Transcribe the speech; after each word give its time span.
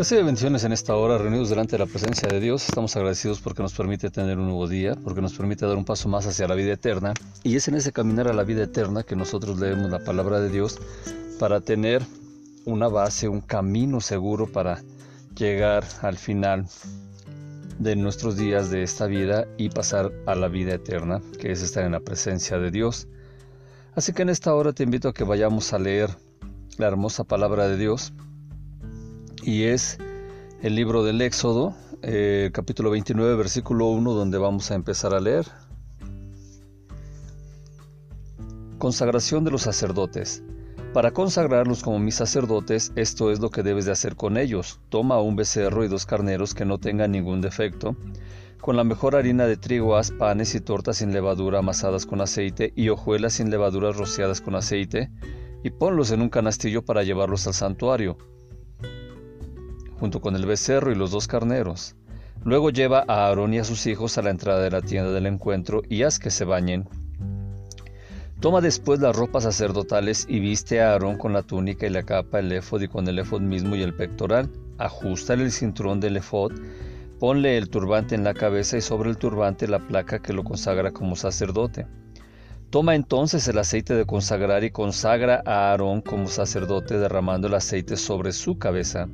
Recibe 0.00 0.22
bendiciones 0.22 0.64
en 0.64 0.72
esta 0.72 0.96
hora, 0.96 1.18
reunidos 1.18 1.50
delante 1.50 1.72
de 1.72 1.80
la 1.80 1.84
presencia 1.84 2.26
de 2.26 2.40
Dios. 2.40 2.66
Estamos 2.66 2.96
agradecidos 2.96 3.38
porque 3.42 3.60
nos 3.60 3.74
permite 3.74 4.08
tener 4.08 4.38
un 4.38 4.46
nuevo 4.46 4.66
día, 4.66 4.94
porque 4.94 5.20
nos 5.20 5.34
permite 5.34 5.66
dar 5.66 5.76
un 5.76 5.84
paso 5.84 6.08
más 6.08 6.26
hacia 6.26 6.48
la 6.48 6.54
vida 6.54 6.72
eterna. 6.72 7.12
Y 7.42 7.56
es 7.56 7.68
en 7.68 7.74
ese 7.74 7.92
caminar 7.92 8.26
a 8.26 8.32
la 8.32 8.42
vida 8.42 8.62
eterna 8.62 9.02
que 9.02 9.14
nosotros 9.14 9.60
leemos 9.60 9.90
la 9.90 10.02
palabra 10.02 10.40
de 10.40 10.48
Dios 10.48 10.78
para 11.38 11.60
tener 11.60 12.00
una 12.64 12.88
base, 12.88 13.28
un 13.28 13.42
camino 13.42 14.00
seguro 14.00 14.46
para 14.50 14.82
llegar 15.36 15.84
al 16.00 16.16
final 16.16 16.64
de 17.78 17.94
nuestros 17.94 18.38
días 18.38 18.70
de 18.70 18.82
esta 18.82 19.04
vida 19.04 19.48
y 19.58 19.68
pasar 19.68 20.12
a 20.24 20.34
la 20.34 20.48
vida 20.48 20.76
eterna, 20.76 21.20
que 21.38 21.52
es 21.52 21.60
estar 21.60 21.84
en 21.84 21.92
la 21.92 22.00
presencia 22.00 22.58
de 22.58 22.70
Dios. 22.70 23.06
Así 23.94 24.14
que 24.14 24.22
en 24.22 24.30
esta 24.30 24.54
hora 24.54 24.72
te 24.72 24.82
invito 24.82 25.10
a 25.10 25.12
que 25.12 25.24
vayamos 25.24 25.74
a 25.74 25.78
leer 25.78 26.08
la 26.78 26.86
hermosa 26.86 27.24
palabra 27.24 27.68
de 27.68 27.76
Dios 27.76 28.14
y 29.42 29.64
es 29.64 29.98
el 30.62 30.74
libro 30.74 31.04
del 31.04 31.20
Éxodo, 31.22 31.74
eh, 32.02 32.50
capítulo 32.52 32.90
29, 32.90 33.34
versículo 33.36 33.86
1, 33.86 34.12
donde 34.12 34.38
vamos 34.38 34.70
a 34.70 34.74
empezar 34.74 35.14
a 35.14 35.20
leer. 35.20 35.46
Consagración 38.78 39.44
de 39.44 39.50
los 39.50 39.62
sacerdotes. 39.62 40.42
Para 40.92 41.12
consagrarlos 41.12 41.82
como 41.82 41.98
mis 41.98 42.16
sacerdotes, 42.16 42.92
esto 42.96 43.30
es 43.30 43.40
lo 43.40 43.50
que 43.50 43.62
debes 43.62 43.84
de 43.84 43.92
hacer 43.92 44.16
con 44.16 44.36
ellos. 44.36 44.80
Toma 44.88 45.20
un 45.20 45.36
becerro 45.36 45.84
y 45.84 45.88
dos 45.88 46.04
carneros 46.04 46.54
que 46.54 46.64
no 46.64 46.78
tengan 46.78 47.12
ningún 47.12 47.40
defecto. 47.40 47.96
Con 48.60 48.76
la 48.76 48.84
mejor 48.84 49.16
harina 49.16 49.46
de 49.46 49.56
trigo 49.56 49.96
haz 49.96 50.10
panes 50.10 50.54
y 50.54 50.60
tortas 50.60 50.98
sin 50.98 51.12
levadura 51.12 51.60
amasadas 51.60 52.06
con 52.06 52.20
aceite 52.20 52.72
y 52.74 52.88
hojuelas 52.88 53.34
sin 53.34 53.50
levadura 53.50 53.92
rociadas 53.92 54.40
con 54.40 54.54
aceite, 54.54 55.10
y 55.62 55.70
ponlos 55.70 56.10
en 56.10 56.22
un 56.22 56.28
canastillo 56.28 56.84
para 56.84 57.02
llevarlos 57.02 57.46
al 57.46 57.54
santuario 57.54 58.18
junto 60.00 60.20
con 60.20 60.34
el 60.34 60.46
becerro 60.46 60.90
y 60.90 60.94
los 60.94 61.10
dos 61.10 61.28
carneros. 61.28 61.94
Luego 62.42 62.70
lleva 62.70 63.04
a 63.06 63.26
Aarón 63.26 63.52
y 63.52 63.58
a 63.58 63.64
sus 63.64 63.86
hijos 63.86 64.16
a 64.16 64.22
la 64.22 64.30
entrada 64.30 64.62
de 64.62 64.70
la 64.70 64.80
tienda 64.80 65.12
del 65.12 65.26
encuentro 65.26 65.82
y 65.90 66.02
haz 66.04 66.18
que 66.18 66.30
se 66.30 66.46
bañen. 66.46 66.88
Toma 68.40 68.62
después 68.62 69.00
las 69.00 69.14
ropas 69.14 69.42
sacerdotales 69.42 70.24
y 70.26 70.40
viste 70.40 70.80
a 70.80 70.92
Aarón 70.92 71.18
con 71.18 71.34
la 71.34 71.42
túnica 71.42 71.86
y 71.86 71.90
la 71.90 72.04
capa, 72.04 72.38
el 72.38 72.50
efod 72.50 72.80
y 72.80 72.88
con 72.88 73.06
el 73.06 73.18
efod 73.18 73.42
mismo 73.42 73.76
y 73.76 73.82
el 73.82 73.94
pectoral. 73.94 74.50
Ajustale 74.78 75.44
el 75.44 75.52
cinturón 75.52 76.00
del 76.00 76.16
efod, 76.16 76.52
ponle 77.18 77.58
el 77.58 77.68
turbante 77.68 78.14
en 78.14 78.24
la 78.24 78.32
cabeza 78.32 78.78
y 78.78 78.80
sobre 78.80 79.10
el 79.10 79.18
turbante 79.18 79.68
la 79.68 79.86
placa 79.86 80.22
que 80.22 80.32
lo 80.32 80.42
consagra 80.42 80.92
como 80.92 81.16
sacerdote. 81.16 81.86
Toma 82.70 82.94
entonces 82.94 83.46
el 83.48 83.58
aceite 83.58 83.94
de 83.94 84.06
consagrar 84.06 84.64
y 84.64 84.70
consagra 84.70 85.42
a 85.44 85.72
Aarón 85.72 86.00
como 86.00 86.26
sacerdote 86.28 86.98
derramando 86.98 87.48
el 87.48 87.54
aceite 87.54 87.98
sobre 87.98 88.32
su 88.32 88.56
cabeza. 88.56 89.06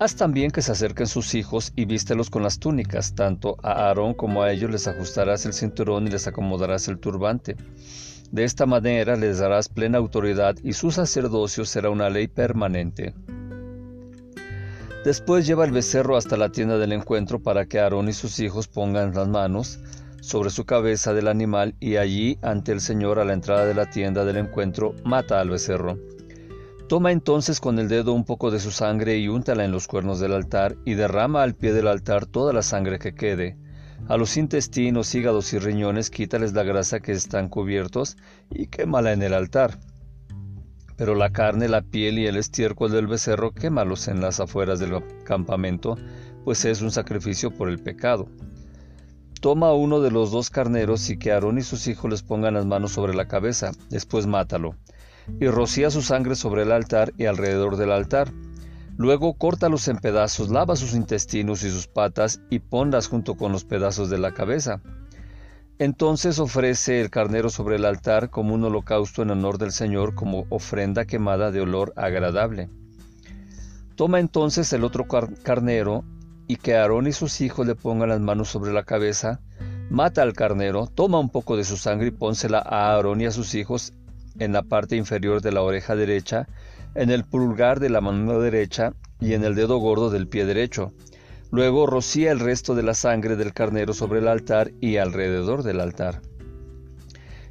Haz 0.00 0.14
también 0.14 0.52
que 0.52 0.62
se 0.62 0.70
acerquen 0.70 1.08
sus 1.08 1.34
hijos 1.34 1.72
y 1.74 1.84
vístelos 1.84 2.30
con 2.30 2.44
las 2.44 2.60
túnicas, 2.60 3.16
tanto 3.16 3.56
a 3.64 3.88
Aarón 3.88 4.14
como 4.14 4.42
a 4.42 4.52
ellos 4.52 4.70
les 4.70 4.86
ajustarás 4.86 5.44
el 5.44 5.52
cinturón 5.52 6.06
y 6.06 6.10
les 6.10 6.28
acomodarás 6.28 6.86
el 6.86 7.00
turbante. 7.00 7.56
De 8.30 8.44
esta 8.44 8.64
manera 8.64 9.16
les 9.16 9.38
darás 9.38 9.68
plena 9.68 9.98
autoridad 9.98 10.54
y 10.62 10.74
su 10.74 10.92
sacerdocio 10.92 11.64
será 11.64 11.90
una 11.90 12.10
ley 12.10 12.28
permanente. 12.28 13.12
Después 15.04 15.48
lleva 15.48 15.64
el 15.64 15.72
becerro 15.72 16.16
hasta 16.16 16.36
la 16.36 16.52
tienda 16.52 16.78
del 16.78 16.92
encuentro 16.92 17.42
para 17.42 17.66
que 17.66 17.80
Aarón 17.80 18.08
y 18.08 18.12
sus 18.12 18.38
hijos 18.38 18.68
pongan 18.68 19.14
las 19.14 19.26
manos 19.26 19.80
sobre 20.20 20.50
su 20.50 20.64
cabeza 20.64 21.12
del 21.12 21.26
animal 21.26 21.74
y 21.80 21.96
allí 21.96 22.38
ante 22.42 22.70
el 22.70 22.80
Señor 22.80 23.18
a 23.18 23.24
la 23.24 23.32
entrada 23.32 23.64
de 23.64 23.74
la 23.74 23.90
tienda 23.90 24.24
del 24.24 24.36
encuentro 24.36 24.94
mata 25.02 25.40
al 25.40 25.50
becerro. 25.50 25.98
Toma 26.88 27.12
entonces 27.12 27.60
con 27.60 27.78
el 27.78 27.86
dedo 27.88 28.14
un 28.14 28.24
poco 28.24 28.50
de 28.50 28.60
su 28.60 28.70
sangre 28.70 29.18
y 29.18 29.28
úntala 29.28 29.62
en 29.62 29.72
los 29.72 29.86
cuernos 29.86 30.20
del 30.20 30.32
altar 30.32 30.74
y 30.86 30.94
derrama 30.94 31.42
al 31.42 31.54
pie 31.54 31.74
del 31.74 31.86
altar 31.86 32.24
toda 32.24 32.54
la 32.54 32.62
sangre 32.62 32.98
que 32.98 33.14
quede. 33.14 33.58
A 34.08 34.16
los 34.16 34.38
intestinos, 34.38 35.14
hígados 35.14 35.52
y 35.52 35.58
riñones 35.58 36.08
quítales 36.08 36.54
la 36.54 36.62
grasa 36.62 37.00
que 37.00 37.12
están 37.12 37.50
cubiertos 37.50 38.16
y 38.50 38.68
quémala 38.68 39.12
en 39.12 39.22
el 39.22 39.34
altar. 39.34 39.78
Pero 40.96 41.14
la 41.14 41.28
carne, 41.30 41.68
la 41.68 41.82
piel 41.82 42.18
y 42.18 42.26
el 42.26 42.38
estiércol 42.38 42.90
del 42.90 43.06
becerro 43.06 43.52
quémalos 43.52 44.08
en 44.08 44.22
las 44.22 44.40
afueras 44.40 44.78
del 44.78 45.04
campamento, 45.24 45.98
pues 46.42 46.64
es 46.64 46.80
un 46.80 46.90
sacrificio 46.90 47.50
por 47.50 47.68
el 47.68 47.80
pecado. 47.80 48.30
Toma 49.42 49.74
uno 49.74 50.00
de 50.00 50.10
los 50.10 50.30
dos 50.30 50.48
carneros 50.48 51.10
y 51.10 51.18
que 51.18 51.32
Aarón 51.32 51.58
y 51.58 51.62
sus 51.62 51.86
hijos 51.86 52.10
les 52.10 52.22
pongan 52.22 52.54
las 52.54 52.64
manos 52.64 52.92
sobre 52.92 53.14
la 53.14 53.28
cabeza, 53.28 53.72
después 53.90 54.26
mátalo 54.26 54.74
y 55.40 55.48
rocía 55.48 55.90
su 55.90 56.02
sangre 56.02 56.34
sobre 56.34 56.62
el 56.62 56.72
altar 56.72 57.12
y 57.16 57.26
alrededor 57.26 57.76
del 57.76 57.92
altar. 57.92 58.32
Luego 58.96 59.34
córtalos 59.34 59.86
en 59.88 59.98
pedazos, 59.98 60.50
lava 60.50 60.74
sus 60.74 60.94
intestinos 60.94 61.62
y 61.62 61.70
sus 61.70 61.86
patas 61.86 62.40
y 62.50 62.58
ponlas 62.58 63.06
junto 63.06 63.36
con 63.36 63.52
los 63.52 63.64
pedazos 63.64 64.10
de 64.10 64.18
la 64.18 64.34
cabeza. 64.34 64.80
Entonces 65.78 66.40
ofrece 66.40 67.00
el 67.00 67.08
carnero 67.08 67.50
sobre 67.50 67.76
el 67.76 67.84
altar 67.84 68.30
como 68.30 68.54
un 68.54 68.64
holocausto 68.64 69.22
en 69.22 69.30
honor 69.30 69.58
del 69.58 69.70
Señor, 69.70 70.16
como 70.16 70.44
ofrenda 70.48 71.04
quemada 71.04 71.52
de 71.52 71.60
olor 71.60 71.92
agradable. 71.94 72.68
Toma 73.94 74.18
entonces 74.18 74.72
el 74.72 74.82
otro 74.82 75.06
carnero 75.44 76.04
y 76.48 76.56
que 76.56 76.74
Aarón 76.74 77.06
y 77.06 77.12
sus 77.12 77.40
hijos 77.40 77.66
le 77.66 77.76
pongan 77.76 78.08
las 78.08 78.20
manos 78.20 78.48
sobre 78.48 78.72
la 78.72 78.82
cabeza, 78.82 79.40
mata 79.90 80.22
al 80.22 80.32
carnero, 80.32 80.88
toma 80.88 81.20
un 81.20 81.30
poco 81.30 81.56
de 81.56 81.64
su 81.64 81.76
sangre 81.76 82.08
y 82.08 82.10
pónsela 82.10 82.58
a 82.58 82.94
Aarón 82.94 83.20
y 83.20 83.26
a 83.26 83.30
sus 83.30 83.54
hijos 83.54 83.92
en 84.38 84.52
la 84.52 84.62
parte 84.62 84.96
inferior 84.96 85.42
de 85.42 85.52
la 85.52 85.62
oreja 85.62 85.96
derecha, 85.96 86.48
en 86.94 87.10
el 87.10 87.24
pulgar 87.24 87.80
de 87.80 87.90
la 87.90 88.00
mano 88.00 88.40
derecha 88.40 88.94
y 89.20 89.34
en 89.34 89.44
el 89.44 89.54
dedo 89.54 89.78
gordo 89.78 90.10
del 90.10 90.28
pie 90.28 90.44
derecho. 90.44 90.92
Luego 91.50 91.86
rocía 91.86 92.30
el 92.30 92.40
resto 92.40 92.74
de 92.74 92.82
la 92.82 92.94
sangre 92.94 93.36
del 93.36 93.54
carnero 93.54 93.94
sobre 93.94 94.20
el 94.20 94.28
altar 94.28 94.72
y 94.80 94.98
alrededor 94.98 95.62
del 95.62 95.80
altar. 95.80 96.20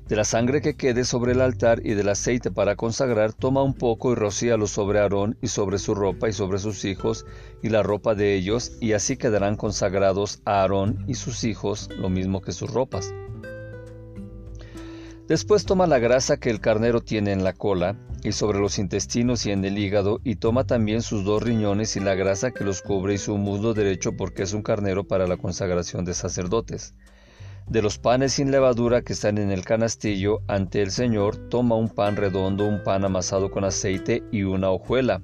De 0.08 0.16
la 0.16 0.24
sangre 0.24 0.62
que 0.62 0.78
quede 0.78 1.04
sobre 1.04 1.34
el 1.34 1.42
altar 1.42 1.82
y 1.84 1.94
del 1.94 2.08
aceite 2.08 2.50
para 2.50 2.78
consagrar, 2.78 3.34
toma 3.34 3.62
un 3.62 3.74
poco 3.74 4.14
y 4.14 4.16
rocíalo 4.16 4.66
sobre 4.66 5.00
Aarón 5.00 5.38
y 5.42 5.48
sobre 5.48 5.80
su 5.80 5.96
ropa 5.96 6.30
y 6.30 6.34
sobre 6.34 6.60
sus 6.60 6.86
hijos 6.86 7.26
y 7.62 7.68
la 7.68 7.84
ropa 7.84 8.16
de 8.16 8.34
ellos, 8.34 8.78
y 8.80 8.94
así 8.94 9.18
quedarán 9.18 9.58
consagrados 9.58 10.42
a 10.46 10.62
Aarón 10.62 11.04
y 11.08 11.16
sus 11.16 11.44
hijos, 11.44 11.90
lo 11.98 12.08
mismo 12.08 12.42
que 12.42 12.54
sus 12.54 12.72
ropas. 12.72 13.14
Después 15.28 15.66
toma 15.66 15.88
la 15.88 16.00
grasa 16.00 16.38
que 16.38 16.50
el 16.50 16.62
carnero 16.62 17.02
tiene 17.02 17.34
en 17.34 17.44
la 17.44 17.52
cola 17.52 17.98
y 18.24 18.32
sobre 18.32 18.60
los 18.60 18.80
intestinos 18.80 19.46
y 19.46 19.52
en 19.52 19.66
el 19.66 19.78
hígado 19.78 20.22
y 20.24 20.36
toma 20.36 20.64
también 20.64 21.02
sus 21.02 21.26
dos 21.26 21.44
riñones 21.44 21.98
y 21.98 22.00
la 22.00 22.16
grasa 22.16 22.52
que 22.52 22.64
los 22.64 22.82
cubre 22.82 23.16
y 23.16 23.18
su 23.18 23.38
muslo 23.38 23.74
derecho 23.74 24.14
porque 24.16 24.44
es 24.44 24.54
un 24.54 24.62
carnero 24.62 25.04
para 25.04 25.28
la 25.28 25.36
consagración 25.36 26.06
de 26.06 26.14
sacerdotes. 26.14 26.96
De 27.68 27.82
los 27.82 27.98
panes 27.98 28.32
sin 28.34 28.52
levadura 28.52 29.02
que 29.02 29.12
están 29.12 29.38
en 29.38 29.52
el 29.52 29.66
canastillo 29.66 30.40
ante 30.48 30.82
el 30.82 30.92
Señor, 30.92 31.50
toma 31.50 31.76
un 31.76 31.90
pan 31.90 32.16
redondo, 32.16 32.66
un 32.66 32.82
pan 32.82 33.04
amasado 33.04 33.52
con 33.52 33.66
aceite 33.66 34.24
y 34.32 34.44
una 34.44 34.70
hojuela. 34.70 35.22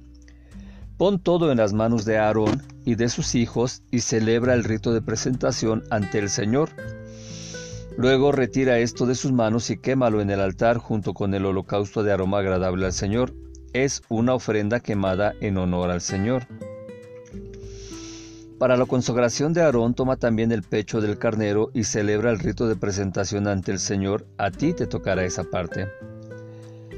Pon 0.97 1.17
todo 1.17 1.49
en 1.49 1.59
las 1.59 1.71
manos 1.71 2.03
de 2.03 2.17
Aarón 2.17 2.61
y 2.83 2.95
de 2.95 3.07
sus 3.07 3.35
hijos 3.35 3.83
y 3.89 4.01
celebra 4.01 4.53
el 4.53 4.65
rito 4.65 4.91
de 4.91 5.01
presentación 5.01 5.83
ante 5.89 6.19
el 6.19 6.29
Señor 6.29 6.71
Luego 7.97 8.31
retira 8.31 8.79
esto 8.79 9.05
de 9.05 9.13
sus 9.13 9.31
manos 9.31 9.69
y 9.69 9.77
quémalo 9.77 10.19
en 10.19 10.31
el 10.31 10.39
altar 10.39 10.77
junto 10.77 11.13
con 11.13 11.33
el 11.35 11.45
holocausto 11.45 12.01
de 12.01 12.11
aroma 12.11 12.39
agradable 12.39 12.87
al 12.87 12.93
Señor. 12.93 13.33
Es 13.71 14.01
una 14.09 14.33
ofrenda 14.33 14.79
quemada 14.79 15.33
en 15.41 15.57
honor 15.57 15.91
al 15.91 16.01
Señor. 16.01 16.47
Para 18.57 18.77
la 18.77 18.85
consagración 18.85 19.53
de 19.53 19.61
Aarón 19.61 19.93
toma 19.93 20.15
también 20.15 20.51
el 20.51 20.63
pecho 20.63 21.01
del 21.01 21.19
carnero 21.19 21.69
y 21.73 21.83
celebra 21.83 22.31
el 22.31 22.39
rito 22.39 22.67
de 22.67 22.75
presentación 22.75 23.47
ante 23.47 23.71
el 23.71 23.79
Señor. 23.79 24.25
A 24.37 24.49
ti 24.49 24.73
te 24.73 24.87
tocará 24.87 25.23
esa 25.23 25.43
parte. 25.43 25.87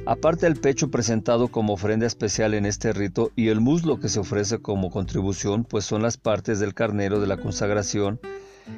Aparte 0.06 0.48
el 0.48 0.56
pecho 0.56 0.92
presentado 0.92 1.50
como 1.50 1.74
ofrenda 1.74 2.06
especial 2.06 2.54
en 2.54 2.66
este 2.66 2.94
rito 2.94 3.32
y 3.36 3.50
el 3.50 3.60
muslo 3.60 4.00
que 4.00 4.08
se 4.08 4.20
ofrece 4.20 4.60
como 4.60 4.92
contribución, 4.92 5.66
pues 5.66 5.84
son 5.84 6.04
las 6.04 6.18
partes 6.18 6.60
del 6.60 6.74
carnero 6.74 7.20
de 7.20 7.28
la 7.28 7.38
consagración 7.38 8.20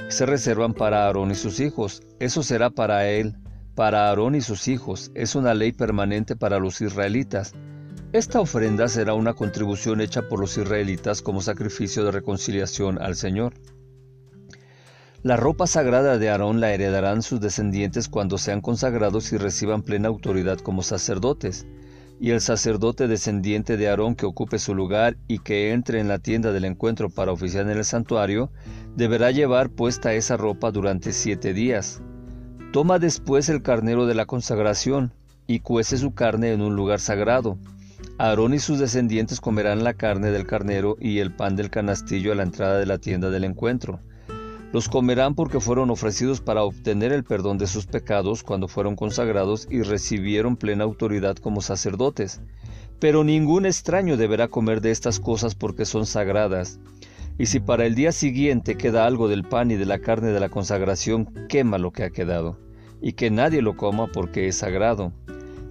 se 0.10 0.25
reservan 0.25 0.74
para 0.74 1.06
Aarón 1.06 1.31
y 1.31 1.36
sus 1.36 1.60
hijos. 1.60 2.01
Eso 2.19 2.44
será 2.44 2.69
para 2.69 3.07
él, 3.07 3.36
para 3.75 4.07
Aarón 4.07 4.36
y 4.36 4.42
sus 4.42 4.68
hijos. 4.68 5.12
Es 5.16 5.36
una 5.36 5.54
ley 5.54 5.72
permanente 5.72 6.36
para 6.36 6.60
los 6.60 6.81
israelitas. 6.81 7.54
Esta 8.13 8.39
ofrenda 8.39 8.88
será 8.88 9.13
una 9.13 9.34
contribución 9.34 10.01
hecha 10.01 10.28
por 10.28 10.39
los 10.39 10.57
israelitas 10.57 11.22
como 11.22 11.42
sacrificio 11.42 12.06
de 12.06 12.12
reconciliación 12.12 13.01
al 13.01 13.16
Señor. 13.16 13.54
La 15.24 15.36
ropa 15.36 15.68
sagrada 15.68 16.18
de 16.18 16.30
Aarón 16.30 16.62
la 16.62 16.74
heredarán 16.74 17.22
sus 17.22 17.42
descendientes 17.42 18.07
cuando 18.07 18.38
sean 18.38 18.62
consagrados 18.62 19.33
y 19.33 19.38
reciban 19.38 19.81
plena 19.81 20.07
autoridad 20.07 20.60
como 20.60 20.83
sacerdotes 20.83 21.66
y 22.19 22.31
el 22.31 22.42
sacerdote 22.42 23.08
descendiente 23.08 23.78
de 23.78 23.90
Aarón 23.90 24.16
que 24.16 24.25
ocupe 24.25 24.60
su 24.60 24.74
lugar 24.74 25.18
y 25.28 25.40
que 25.40 25.72
entre 25.72 26.00
en 26.00 26.08
la 26.08 26.19
tienda 26.19 26.52
del 26.52 26.66
encuentro 26.66 27.10
para 27.10 27.31
oficiar 27.31 27.69
en 27.69 27.78
el 27.78 27.86
santuario, 27.86 28.52
deberá 28.96 29.31
llevar 29.31 29.69
puesta 29.69 30.14
esa 30.14 30.38
ropa 30.38 30.72
durante 30.72 31.14
siete 31.14 31.54
días. 31.54 32.02
Toma 32.74 33.00
después 33.00 33.50
el 33.50 33.62
carnero 33.62 34.06
de 34.06 34.16
la 34.16 34.25
consagración 34.25 35.14
y 35.46 35.60
cuece 35.60 35.98
su 35.98 36.14
carne 36.14 36.52
en 36.52 36.62
un 36.62 36.75
lugar 36.75 37.00
sagrado. 37.00 37.58
Aarón 38.18 38.54
y 38.54 38.60
sus 38.60 38.80
descendientes 38.80 39.40
comerán 39.40 39.84
la 39.84 39.94
carne 39.94 40.31
del 40.31 40.48
carnero 40.48 40.98
y 41.00 41.19
el 41.19 41.31
pan 41.31 41.56
del 41.56 41.69
canastillo 41.69 42.31
a 42.31 42.36
la 42.36 42.44
entrada 42.44 42.80
de 42.80 42.86
la 42.86 42.98
tienda 42.98 43.30
del 43.30 43.44
encuentro. 43.44 44.00
Los 44.74 44.90
comerán 44.90 45.34
porque 45.34 45.62
fueron 45.62 45.90
ofrecidos 45.90 46.42
para 46.42 46.64
obtener 46.64 47.14
el 47.14 47.24
perdón 47.24 47.58
de 47.58 47.68
sus 47.68 47.86
pecados 47.86 48.44
cuando 48.44 48.68
fueron 48.68 48.96
consagrados 48.96 49.66
y 49.72 49.81
recibieron 49.81 50.58
plena 50.58 50.84
autoridad 50.84 51.38
como 51.38 51.62
sacerdotes. 51.62 52.42
Pero 53.00 53.24
ningún 53.24 53.66
extraño 53.66 54.18
deberá 54.18 54.50
comer 54.50 54.81
de 54.81 54.92
estas 54.92 55.19
cosas 55.19 55.56
porque 55.56 55.86
son 55.86 56.06
sagradas. 56.06 56.80
Y 57.38 57.46
si 57.46 57.60
para 57.60 57.86
el 57.86 57.96
día 57.96 58.12
siguiente 58.12 58.75
queda 58.75 59.06
algo 59.06 59.30
del 59.30 59.44
pan 59.44 59.72
y 59.72 59.75
de 59.75 59.86
la 59.86 60.00
carne 60.00 60.30
de 60.30 60.40
la 60.40 60.50
consagración, 60.50 61.31
quema 61.48 61.78
lo 61.78 61.92
que 61.92 62.04
ha 62.04 62.10
quedado, 62.10 62.58
y 63.02 63.14
que 63.14 63.30
nadie 63.30 63.62
lo 63.62 63.78
coma 63.78 64.08
porque 64.08 64.48
es 64.48 64.58
sagrado. 64.58 65.14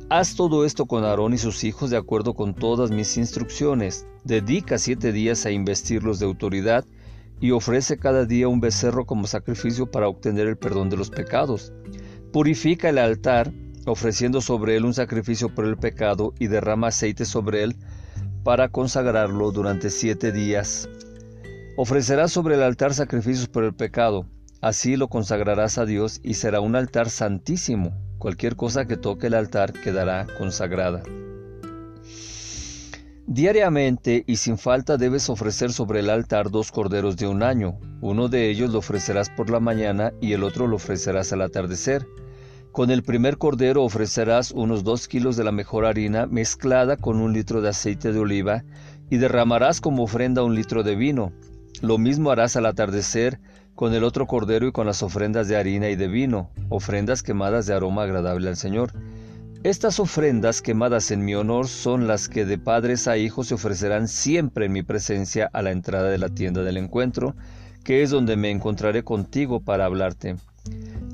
Haz 0.09 0.37
todo 0.37 0.65
esto 0.65 0.87
con 0.87 1.05
Aarón 1.05 1.35
y 1.35 1.39
sus 1.39 1.65
hijos 1.65 1.91
de 1.91 1.97
acuerdo 1.97 2.35
con 2.35 2.55
todas 2.55 2.93
mis 2.93 3.17
instrucciones. 3.17 4.07
Dedica 4.23 4.79
siete 4.79 5.11
días 5.13 5.45
a 5.45 5.51
investirlos 5.51 6.21
de 6.21 6.27
autoridad 6.27 6.85
y 7.41 7.51
ofrece 7.51 7.99
cada 7.99 8.25
día 8.25 8.49
un 8.49 8.61
becerro 8.61 9.07
como 9.07 9.27
sacrificio 9.27 9.91
para 9.91 10.09
obtener 10.09 10.47
el 10.47 10.57
perdón 10.57 10.91
de 10.91 10.97
los 10.97 11.11
pecados. 11.11 11.73
Purifica 12.33 12.89
el 12.89 12.99
altar, 12.99 13.53
ofreciendo 13.87 14.41
sobre 14.41 14.77
él 14.77 14.85
un 14.85 14.95
sacrificio 14.95 15.55
por 15.55 15.65
el 15.65 15.77
pecado 15.77 16.35
y 16.39 16.49
derrama 16.49 16.89
aceite 16.89 17.25
sobre 17.25 17.63
él 17.63 17.77
para 18.43 18.69
consagrarlo 18.69 19.53
durante 19.53 19.91
siete 19.91 20.33
días. 20.33 20.89
Ofrecerás 21.77 22.33
sobre 22.33 22.55
el 22.55 22.63
altar 22.63 22.95
sacrificios 22.95 23.49
por 23.49 23.65
el 23.65 23.75
pecado, 23.75 24.27
así 24.61 24.97
lo 24.97 25.09
consagrarás 25.09 25.79
a 25.79 25.85
Dios 25.85 26.21
y 26.23 26.35
será 26.35 26.61
un 26.61 26.75
altar 26.75 27.11
santísimo 27.11 27.93
Cualquier 28.19 28.57
cosa 28.57 28.87
que 28.87 28.97
toque 28.97 29.27
el 29.27 29.35
altar 29.35 29.73
quedará 29.73 30.27
consagrada. 30.39 31.03
Diariamente 33.29 34.23
y 34.29 34.37
sin 34.37 34.57
falta 34.57 34.97
debes 34.97 35.29
ofrecer 35.29 35.73
sobre 35.73 35.99
el 35.99 36.11
altar 36.11 36.49
dos 36.49 36.71
corderos 36.71 37.17
de 37.17 37.27
un 37.27 37.43
año. 37.43 37.77
Uno 38.01 38.29
de 38.29 38.49
ellos 38.51 38.71
lo 38.71 38.79
ofrecerás 38.79 39.31
por 39.31 39.51
la 39.51 39.59
mañana 39.59 40.13
y 40.21 40.33
el 40.33 40.45
otro 40.45 40.69
lo 40.69 40.77
ofrecerás 40.77 41.33
al 41.33 41.43
atardecer. 41.43 42.07
Con 42.71 42.93
el 42.93 43.03
primer 43.03 43.37
cordero 43.37 43.83
ofrecerás 43.83 44.53
unos 44.53 44.85
dos 44.85 45.09
kilos 45.09 45.37
de 45.37 45.43
la 45.43 45.51
mejor 45.51 45.87
harina 45.87 46.27
mezclada 46.27 46.97
con 46.97 47.17
un 47.21 47.33
litro 47.33 47.61
de 47.61 47.71
aceite 47.71 48.13
de 48.13 48.21
oliva 48.21 48.63
y 49.11 49.17
derramarás 49.17 49.81
como 49.81 50.05
ofrenda 50.05 50.45
un 50.45 50.55
litro 50.55 50.85
de 50.85 50.95
vino. 50.95 51.33
Lo 51.83 51.99
mismo 51.99 52.31
harás 52.31 52.55
al 52.55 52.67
atardecer 52.67 53.41
con 53.75 53.93
el 53.93 54.05
otro 54.05 54.29
cordero 54.29 54.69
y 54.69 54.73
con 54.73 54.87
las 54.87 55.03
ofrendas 55.03 55.49
de 55.49 55.57
harina 55.57 55.89
y 55.89 55.97
de 55.97 56.07
vino, 56.07 56.51
ofrendas 56.69 57.25
quemadas 57.25 57.67
de 57.67 57.75
aroma 57.75 58.05
agradable 58.05 58.49
al 58.49 58.57
Señor. 58.57 58.93
Estas 59.63 59.99
ofrendas 59.99 60.63
quemadas 60.63 61.11
en 61.11 61.25
mi 61.25 61.35
honor 61.35 61.67
son 61.67 62.07
las 62.07 62.29
que 62.29 62.45
de 62.45 62.59
padres 62.59 63.09
a 63.09 63.17
hijos 63.17 63.49
se 63.49 63.55
ofrecerán 63.55 64.07
siempre 64.07 64.67
en 64.67 64.73
mi 64.73 64.83
presencia 64.83 65.51
a 65.53 65.63
la 65.63 65.73
entrada 65.73 66.09
de 66.09 66.19
la 66.19 66.29
tienda 66.29 66.63
del 66.63 66.77
encuentro, 66.77 67.35
que 67.83 68.03
es 68.03 68.11
donde 68.11 68.37
me 68.37 68.51
encontraré 68.51 69.03
contigo 69.03 69.61
para 69.61 69.87
hablarte. 69.87 70.37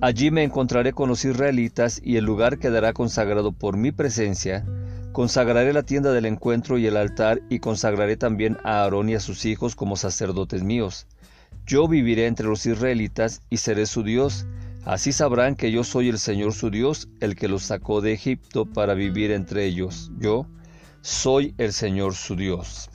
Allí 0.01 0.31
me 0.31 0.43
encontraré 0.43 0.93
con 0.93 1.09
los 1.09 1.25
israelitas 1.25 2.01
y 2.03 2.17
el 2.17 2.25
lugar 2.25 2.59
quedará 2.59 2.93
consagrado 2.93 3.53
por 3.53 3.77
mi 3.77 3.93
presencia. 3.93 4.67
Consagraré 5.13 5.73
la 5.73 5.83
tienda 5.83 6.13
del 6.13 6.27
encuentro 6.27 6.77
y 6.79 6.87
el 6.87 6.97
altar 6.97 7.41
y 7.49 7.61
consagraré 7.61 8.17
también 8.17 8.59
a 8.65 8.83
Aarón 8.83 9.09
y 9.09 9.15
a 9.15 9.21
sus 9.21 9.45
hijos 9.45 9.77
como 9.77 9.97
sacerdotes 9.97 10.63
míos. 10.63 11.07
Yo 11.67 11.87
viviré 11.87 12.27
entre 12.27 12.47
los 12.47 12.67
israelitas 12.67 13.43
y 13.49 13.59
seré 13.59 13.87
su 13.87 14.03
Dios. 14.03 14.47
Así 14.85 15.13
sabrán 15.13 15.55
que 15.55 15.71
yo 15.71 15.85
soy 15.85 16.09
el 16.09 16.19
Señor 16.19 16.55
su 16.55 16.69
Dios, 16.69 17.09
el 17.21 17.37
que 17.37 17.47
los 17.47 17.63
sacó 17.63 18.01
de 18.01 18.13
Egipto 18.13 18.67
para 18.67 18.95
vivir 18.95 19.31
entre 19.31 19.65
ellos. 19.65 20.11
Yo 20.19 20.47
soy 21.03 21.55
el 21.59 21.73
Señor 21.73 22.15
su 22.15 22.35
Dios. 22.35 22.91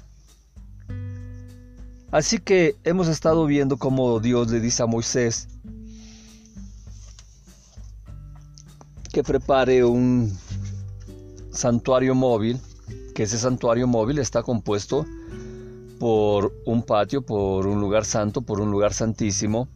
Así 2.12 2.40
que 2.40 2.76
hemos 2.84 3.08
estado 3.08 3.46
viendo 3.46 3.78
cómo 3.78 4.20
Dios 4.20 4.52
le 4.52 4.60
dice 4.60 4.84
a 4.84 4.86
Moisés 4.86 5.48
que 9.12 9.24
prepare 9.24 9.84
un 9.84 10.38
santuario 11.52 12.16
móvil, 12.16 12.60
que 13.16 13.24
ese 13.24 13.38
santuario 13.38 13.88
móvil 13.88 14.20
está 14.20 14.44
compuesto 14.44 15.06
por 16.00 16.54
un 16.66 16.84
patio, 16.84 17.22
por 17.22 17.66
un 17.66 17.80
lugar 17.80 18.06
santo, 18.06 18.42
por 18.42 18.62
un 18.62 18.72
lugar 18.72 18.94
santísimo. 18.94 19.68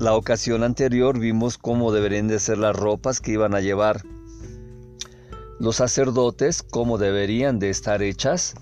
La 0.00 0.14
ocasión 0.14 0.62
anterior 0.62 1.18
vimos 1.18 1.58
cómo 1.58 1.92
deberían 1.92 2.26
de 2.26 2.38
ser 2.38 2.56
las 2.56 2.74
ropas 2.74 3.20
que 3.20 3.32
iban 3.32 3.54
a 3.54 3.60
llevar 3.60 4.02
los 5.58 5.76
sacerdotes, 5.76 6.62
cómo 6.62 6.96
deberían 6.96 7.58
de 7.58 7.68
estar 7.68 8.02
hechas. 8.02 8.54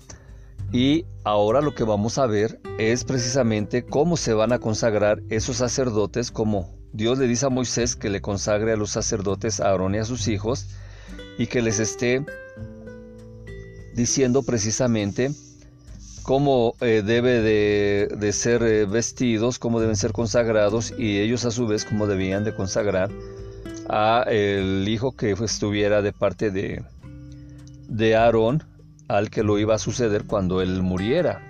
Y 0.73 1.05
ahora 1.23 1.61
lo 1.61 1.73
que 1.73 1.85
vamos 1.85 2.17
a 2.17 2.25
ver 2.25 2.59
es 2.77 3.05
precisamente 3.05 3.85
cómo 3.85 4.17
se 4.17 4.33
van 4.33 4.51
a 4.51 4.59
consagrar 4.59 5.21
esos 5.29 5.55
sacerdotes, 5.55 6.29
como 6.29 6.75
Dios 6.91 7.17
le 7.17 7.25
dice 7.25 7.45
a 7.45 7.49
Moisés 7.49 7.95
que 7.95 8.09
le 8.09 8.19
consagre 8.19 8.73
a 8.73 8.75
los 8.75 8.91
sacerdotes 8.91 9.61
a 9.61 9.69
Aarón 9.69 9.95
y 9.95 9.99
a 9.99 10.03
sus 10.03 10.27
hijos, 10.27 10.67
y 11.37 11.47
que 11.47 11.61
les 11.61 11.79
esté 11.79 12.25
diciendo 13.95 14.43
precisamente 14.43 15.31
cómo 16.23 16.75
eh, 16.81 17.01
debe 17.05 17.41
de, 17.41 18.33
ser 18.33 18.63
eh, 18.63 18.85
vestidos, 18.85 19.59
cómo 19.59 19.79
deben 19.79 19.95
ser 19.95 20.11
consagrados 20.11 20.93
y 20.97 21.19
ellos 21.19 21.45
a 21.45 21.51
su 21.51 21.67
vez 21.67 21.85
cómo 21.85 22.07
debían 22.07 22.43
de 22.43 22.53
consagrar 22.53 23.09
a 23.87 24.23
el 24.27 24.87
hijo 24.87 25.13
que 25.13 25.31
estuviera 25.31 26.01
de 26.01 26.13
parte 26.13 26.51
de, 26.51 26.83
de 27.87 28.15
Aarón 28.15 28.63
al 29.07 29.29
que 29.29 29.43
lo 29.43 29.57
iba 29.57 29.75
a 29.75 29.79
suceder 29.79 30.25
cuando 30.25 30.61
él 30.61 30.81
muriera. 30.83 31.41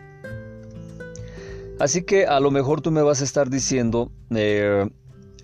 Así 1.80 2.04
que 2.04 2.26
a 2.26 2.40
lo 2.40 2.52
mejor 2.52 2.82
tú 2.82 2.92
me 2.92 3.02
vas 3.02 3.22
a 3.22 3.24
estar 3.24 3.50
diciendo, 3.50 4.12
eh, 4.32 4.90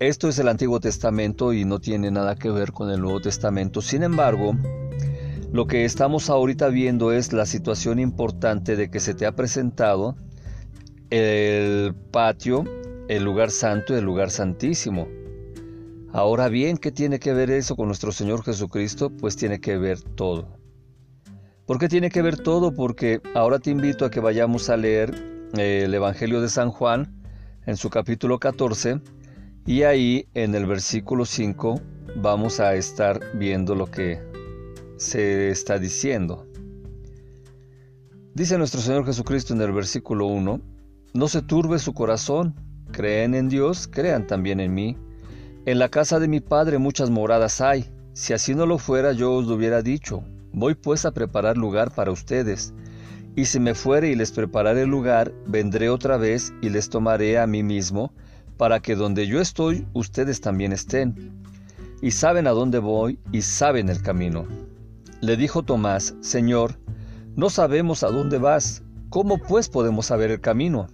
esto 0.00 0.28
es 0.28 0.38
el 0.38 0.48
Antiguo 0.48 0.80
Testamento 0.80 1.52
y 1.52 1.64
no 1.64 1.78
tiene 1.78 2.10
nada 2.10 2.36
que 2.36 2.50
ver 2.50 2.72
con 2.72 2.90
el 2.90 3.00
Nuevo 3.00 3.20
Testamento. 3.20 3.80
Sin 3.80 4.02
embargo, 4.02 4.54
lo 5.56 5.66
que 5.66 5.86
estamos 5.86 6.28
ahorita 6.28 6.68
viendo 6.68 7.12
es 7.12 7.32
la 7.32 7.46
situación 7.46 7.98
importante 7.98 8.76
de 8.76 8.90
que 8.90 9.00
se 9.00 9.14
te 9.14 9.24
ha 9.24 9.34
presentado 9.34 10.14
el 11.08 11.94
patio, 12.10 12.64
el 13.08 13.24
lugar 13.24 13.50
santo 13.50 13.94
y 13.94 13.96
el 13.96 14.04
lugar 14.04 14.30
santísimo. 14.30 15.08
Ahora 16.12 16.50
bien, 16.50 16.76
¿qué 16.76 16.92
tiene 16.92 17.18
que 17.18 17.32
ver 17.32 17.50
eso 17.50 17.74
con 17.74 17.86
nuestro 17.86 18.12
Señor 18.12 18.44
Jesucristo? 18.44 19.08
Pues 19.08 19.34
tiene 19.36 19.58
que 19.58 19.78
ver 19.78 19.98
todo. 20.02 20.58
¿Por 21.64 21.78
qué 21.78 21.88
tiene 21.88 22.10
que 22.10 22.20
ver 22.20 22.36
todo? 22.36 22.74
Porque 22.74 23.22
ahora 23.34 23.58
te 23.58 23.70
invito 23.70 24.04
a 24.04 24.10
que 24.10 24.20
vayamos 24.20 24.68
a 24.68 24.76
leer 24.76 25.14
eh, 25.56 25.84
el 25.86 25.94
Evangelio 25.94 26.42
de 26.42 26.50
San 26.50 26.70
Juan 26.70 27.22
en 27.64 27.78
su 27.78 27.88
capítulo 27.88 28.38
14 28.38 29.00
y 29.64 29.84
ahí 29.84 30.28
en 30.34 30.54
el 30.54 30.66
versículo 30.66 31.24
5 31.24 31.80
vamos 32.16 32.60
a 32.60 32.74
estar 32.74 33.20
viendo 33.38 33.74
lo 33.74 33.86
que 33.86 34.20
se 34.96 35.50
está 35.50 35.78
diciendo. 35.78 36.46
Dice 38.34 38.58
nuestro 38.58 38.80
Señor 38.80 39.06
Jesucristo 39.06 39.54
en 39.54 39.60
el 39.60 39.72
versículo 39.72 40.26
1, 40.26 40.60
No 41.14 41.28
se 41.28 41.42
turbe 41.42 41.78
su 41.78 41.94
corazón, 41.94 42.54
creen 42.92 43.34
en 43.34 43.48
Dios, 43.48 43.88
crean 43.90 44.26
también 44.26 44.60
en 44.60 44.74
mí. 44.74 44.96
En 45.64 45.78
la 45.78 45.88
casa 45.88 46.18
de 46.18 46.28
mi 46.28 46.40
Padre 46.40 46.78
muchas 46.78 47.10
moradas 47.10 47.60
hay, 47.60 47.90
si 48.12 48.32
así 48.32 48.54
no 48.54 48.66
lo 48.66 48.78
fuera 48.78 49.12
yo 49.12 49.32
os 49.32 49.46
lo 49.46 49.54
hubiera 49.54 49.82
dicho, 49.82 50.22
voy 50.52 50.74
pues 50.74 51.04
a 51.04 51.12
preparar 51.12 51.56
lugar 51.56 51.94
para 51.94 52.10
ustedes. 52.10 52.72
Y 53.34 53.44
si 53.46 53.60
me 53.60 53.74
fuere 53.74 54.08
y 54.08 54.14
les 54.14 54.32
prepararé 54.32 54.86
lugar, 54.86 55.32
vendré 55.46 55.90
otra 55.90 56.16
vez 56.16 56.54
y 56.62 56.70
les 56.70 56.88
tomaré 56.88 57.38
a 57.38 57.46
mí 57.46 57.62
mismo, 57.62 58.12
para 58.56 58.80
que 58.80 58.96
donde 58.96 59.26
yo 59.26 59.40
estoy, 59.40 59.86
ustedes 59.92 60.40
también 60.40 60.72
estén. 60.72 61.42
Y 62.00 62.12
saben 62.12 62.46
a 62.46 62.50
dónde 62.50 62.78
voy 62.78 63.18
y 63.32 63.42
saben 63.42 63.90
el 63.90 64.00
camino. 64.00 64.46
Le 65.20 65.36
dijo 65.36 65.62
Tomás, 65.62 66.14
Señor, 66.20 66.78
no 67.36 67.50
sabemos 67.50 68.02
a 68.02 68.08
dónde 68.08 68.38
vas, 68.38 68.82
¿cómo 69.08 69.38
pues 69.38 69.68
podemos 69.68 70.06
saber 70.06 70.30
el 70.30 70.40
camino? 70.40 70.88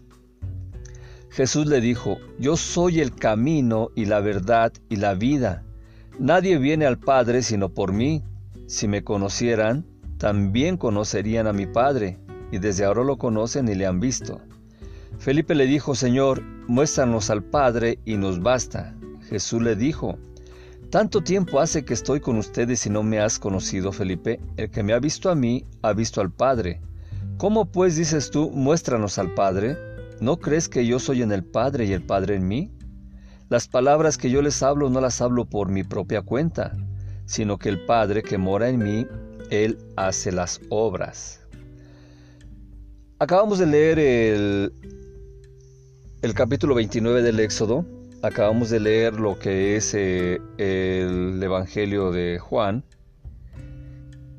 Jesús 1.30 1.66
le 1.66 1.80
dijo, 1.80 2.18
Yo 2.38 2.56
soy 2.56 3.00
el 3.00 3.14
camino 3.14 3.88
y 3.94 4.04
la 4.04 4.20
verdad 4.20 4.72
y 4.88 4.96
la 4.96 5.14
vida. 5.14 5.64
Nadie 6.18 6.58
viene 6.58 6.84
al 6.84 6.98
Padre 6.98 7.42
sino 7.42 7.70
por 7.70 7.92
mí. 7.92 8.22
Si 8.66 8.86
me 8.86 9.02
conocieran, 9.02 9.86
también 10.18 10.76
conocerían 10.76 11.46
a 11.46 11.52
mi 11.52 11.66
Padre, 11.66 12.18
y 12.50 12.58
desde 12.58 12.84
ahora 12.84 13.02
lo 13.02 13.16
conocen 13.16 13.68
y 13.68 13.74
le 13.74 13.86
han 13.86 13.98
visto. 13.98 14.40
Felipe 15.18 15.54
le 15.54 15.66
dijo, 15.66 15.94
Señor, 15.94 16.42
muéstranos 16.68 17.30
al 17.30 17.42
Padre 17.42 17.98
y 18.04 18.18
nos 18.18 18.40
basta. 18.40 18.94
Jesús 19.28 19.62
le 19.62 19.74
dijo, 19.74 20.18
tanto 20.92 21.22
tiempo 21.22 21.58
hace 21.58 21.86
que 21.86 21.94
estoy 21.94 22.20
con 22.20 22.36
ustedes 22.36 22.84
y 22.84 22.90
no 22.90 23.02
me 23.02 23.18
has 23.18 23.38
conocido, 23.38 23.92
Felipe. 23.92 24.40
El 24.58 24.70
que 24.70 24.82
me 24.82 24.92
ha 24.92 24.98
visto 24.98 25.30
a 25.30 25.34
mí, 25.34 25.64
ha 25.80 25.94
visto 25.94 26.20
al 26.20 26.30
Padre. 26.30 26.82
¿Cómo 27.38 27.72
pues 27.72 27.96
dices 27.96 28.30
tú, 28.30 28.50
muéstranos 28.50 29.16
al 29.16 29.32
Padre? 29.32 29.78
¿No 30.20 30.36
crees 30.36 30.68
que 30.68 30.86
yo 30.86 30.98
soy 30.98 31.22
en 31.22 31.32
el 31.32 31.44
Padre 31.44 31.86
y 31.86 31.94
el 31.94 32.02
Padre 32.02 32.34
en 32.34 32.46
mí? 32.46 32.76
Las 33.48 33.68
palabras 33.68 34.18
que 34.18 34.28
yo 34.28 34.42
les 34.42 34.62
hablo 34.62 34.90
no 34.90 35.00
las 35.00 35.22
hablo 35.22 35.46
por 35.46 35.70
mi 35.70 35.82
propia 35.82 36.20
cuenta, 36.20 36.76
sino 37.24 37.56
que 37.56 37.70
el 37.70 37.86
Padre 37.86 38.22
que 38.22 38.36
mora 38.36 38.68
en 38.68 38.78
mí, 38.78 39.06
Él 39.48 39.78
hace 39.96 40.30
las 40.30 40.60
obras. 40.68 41.40
Acabamos 43.18 43.58
de 43.58 43.66
leer 43.66 43.98
el, 43.98 44.72
el 46.20 46.34
capítulo 46.34 46.74
29 46.74 47.22
del 47.22 47.40
Éxodo, 47.40 47.86
acabamos 48.22 48.70
de 48.70 48.80
leer 48.80 49.18
lo 49.18 49.38
que 49.38 49.76
es 49.76 49.94
eh, 49.94 50.40
el 50.56 51.42
Evangelio 51.42 52.12
de 52.12 52.38
Juan, 52.38 52.84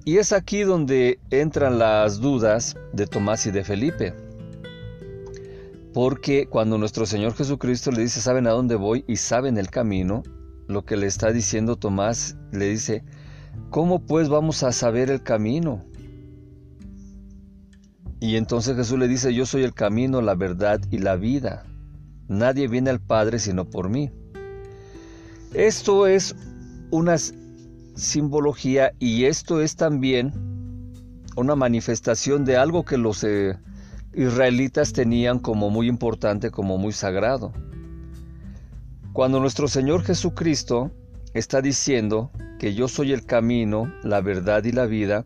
y 0.06 0.18
es 0.18 0.34
aquí 0.34 0.64
donde 0.64 1.20
entran 1.30 1.80
las 1.80 2.20
dudas 2.20 2.76
de 2.92 3.08
Tomás 3.08 3.46
y 3.46 3.52
de 3.52 3.64
Felipe. 3.64 4.14
Porque 5.94 6.48
cuando 6.48 6.78
nuestro 6.78 7.06
Señor 7.06 7.36
Jesucristo 7.36 7.92
le 7.92 8.02
dice, 8.02 8.20
saben 8.20 8.48
a 8.48 8.52
dónde 8.52 8.76
voy 8.76 9.06
y 9.08 9.16
saben 9.16 9.58
el 9.58 9.70
camino, 9.70 10.24
lo 10.68 10.84
que 10.84 10.98
le 10.98 11.08
está 11.08 11.32
diciendo 11.32 11.78
Tomás 11.78 12.36
le 12.52 12.68
dice, 12.70 13.04
¿cómo 13.70 14.06
pues 14.06 14.28
vamos 14.28 14.64
a 14.64 14.72
saber 14.72 15.10
el 15.10 15.24
camino? 15.24 15.86
Y 18.20 18.36
entonces 18.38 18.76
Jesús 18.76 18.98
le 18.98 19.08
dice, 19.08 19.34
yo 19.34 19.46
soy 19.46 19.64
el 19.64 19.74
camino, 19.74 20.22
la 20.22 20.36
verdad 20.36 20.82
y 20.92 20.98
la 20.98 21.16
vida. 21.16 21.66
Nadie 22.28 22.68
viene 22.68 22.90
al 22.90 23.00
Padre 23.00 23.40
sino 23.40 23.66
por 23.66 23.90
mí. 23.90 24.12
Esto 25.54 26.08
es 26.08 26.36
una 26.92 27.16
simbología 27.96 28.94
y 29.00 29.26
esto 29.26 29.62
es 29.62 29.76
también 29.76 30.32
una 31.36 31.56
manifestación 31.56 32.46
de 32.46 32.58
algo 32.58 32.86
que 32.86 32.98
los 32.98 33.24
eh, 33.24 33.58
israelitas 34.14 34.94
tenían 34.94 35.40
como 35.40 35.70
muy 35.70 35.88
importante, 35.88 36.52
como 36.52 36.78
muy 36.78 36.94
sagrado. 36.94 37.52
Cuando 39.14 39.40
nuestro 39.40 39.68
Señor 39.68 40.04
Jesucristo 40.04 40.92
está 41.34 41.62
diciendo 41.62 42.32
que 42.60 42.74
yo 42.74 42.88
soy 42.88 43.12
el 43.12 43.26
camino, 43.26 43.92
la 44.04 44.22
verdad 44.22 44.64
y 44.64 44.72
la 44.72 44.86
vida, 44.86 45.26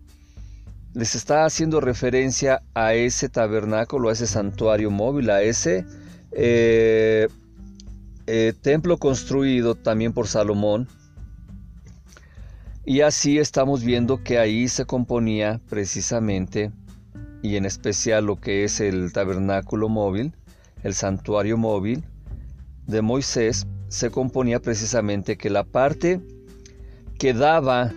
les 0.93 1.15
está 1.15 1.45
haciendo 1.45 1.79
referencia 1.79 2.63
a 2.73 2.93
ese 2.93 3.29
tabernáculo, 3.29 4.09
a 4.09 4.13
ese 4.13 4.27
santuario 4.27 4.89
móvil, 4.89 5.29
a 5.29 5.41
ese 5.41 5.85
eh, 6.31 7.27
eh, 8.25 8.53
templo 8.61 8.97
construido 8.97 9.75
también 9.75 10.13
por 10.13 10.27
Salomón. 10.27 10.87
Y 12.85 13.01
así 13.01 13.37
estamos 13.37 13.83
viendo 13.83 14.23
que 14.23 14.39
ahí 14.39 14.67
se 14.67 14.85
componía 14.85 15.59
precisamente, 15.69 16.71
y 17.41 17.55
en 17.55 17.65
especial 17.65 18.25
lo 18.25 18.37
que 18.37 18.63
es 18.63 18.79
el 18.79 19.11
tabernáculo 19.11 19.89
móvil, 19.89 20.33
el 20.83 20.93
santuario 20.93 21.57
móvil 21.57 22.03
de 22.85 23.01
Moisés, 23.01 23.67
se 23.89 24.09
componía 24.09 24.61
precisamente 24.61 25.37
que 25.37 25.49
la 25.49 25.63
parte 25.63 26.21
que 27.17 27.33
daba 27.33 27.93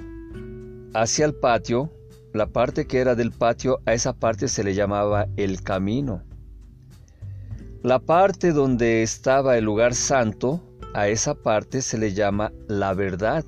hacia 0.94 1.24
el 1.24 1.34
patio, 1.34 1.92
la 2.32 2.46
parte 2.46 2.86
que 2.86 2.98
era 2.98 3.14
del 3.14 3.32
patio, 3.32 3.80
a 3.86 3.94
esa 3.94 4.12
parte 4.12 4.48
se 4.48 4.64
le 4.64 4.74
llamaba 4.74 5.26
el 5.36 5.62
camino. 5.62 6.22
La 7.82 7.98
parte 7.98 8.52
donde 8.52 9.02
estaba 9.02 9.56
el 9.56 9.64
lugar 9.64 9.94
santo, 9.94 10.62
a 10.92 11.08
esa 11.08 11.34
parte 11.34 11.82
se 11.82 11.98
le 11.98 12.12
llama 12.12 12.52
la 12.68 12.94
verdad. 12.94 13.44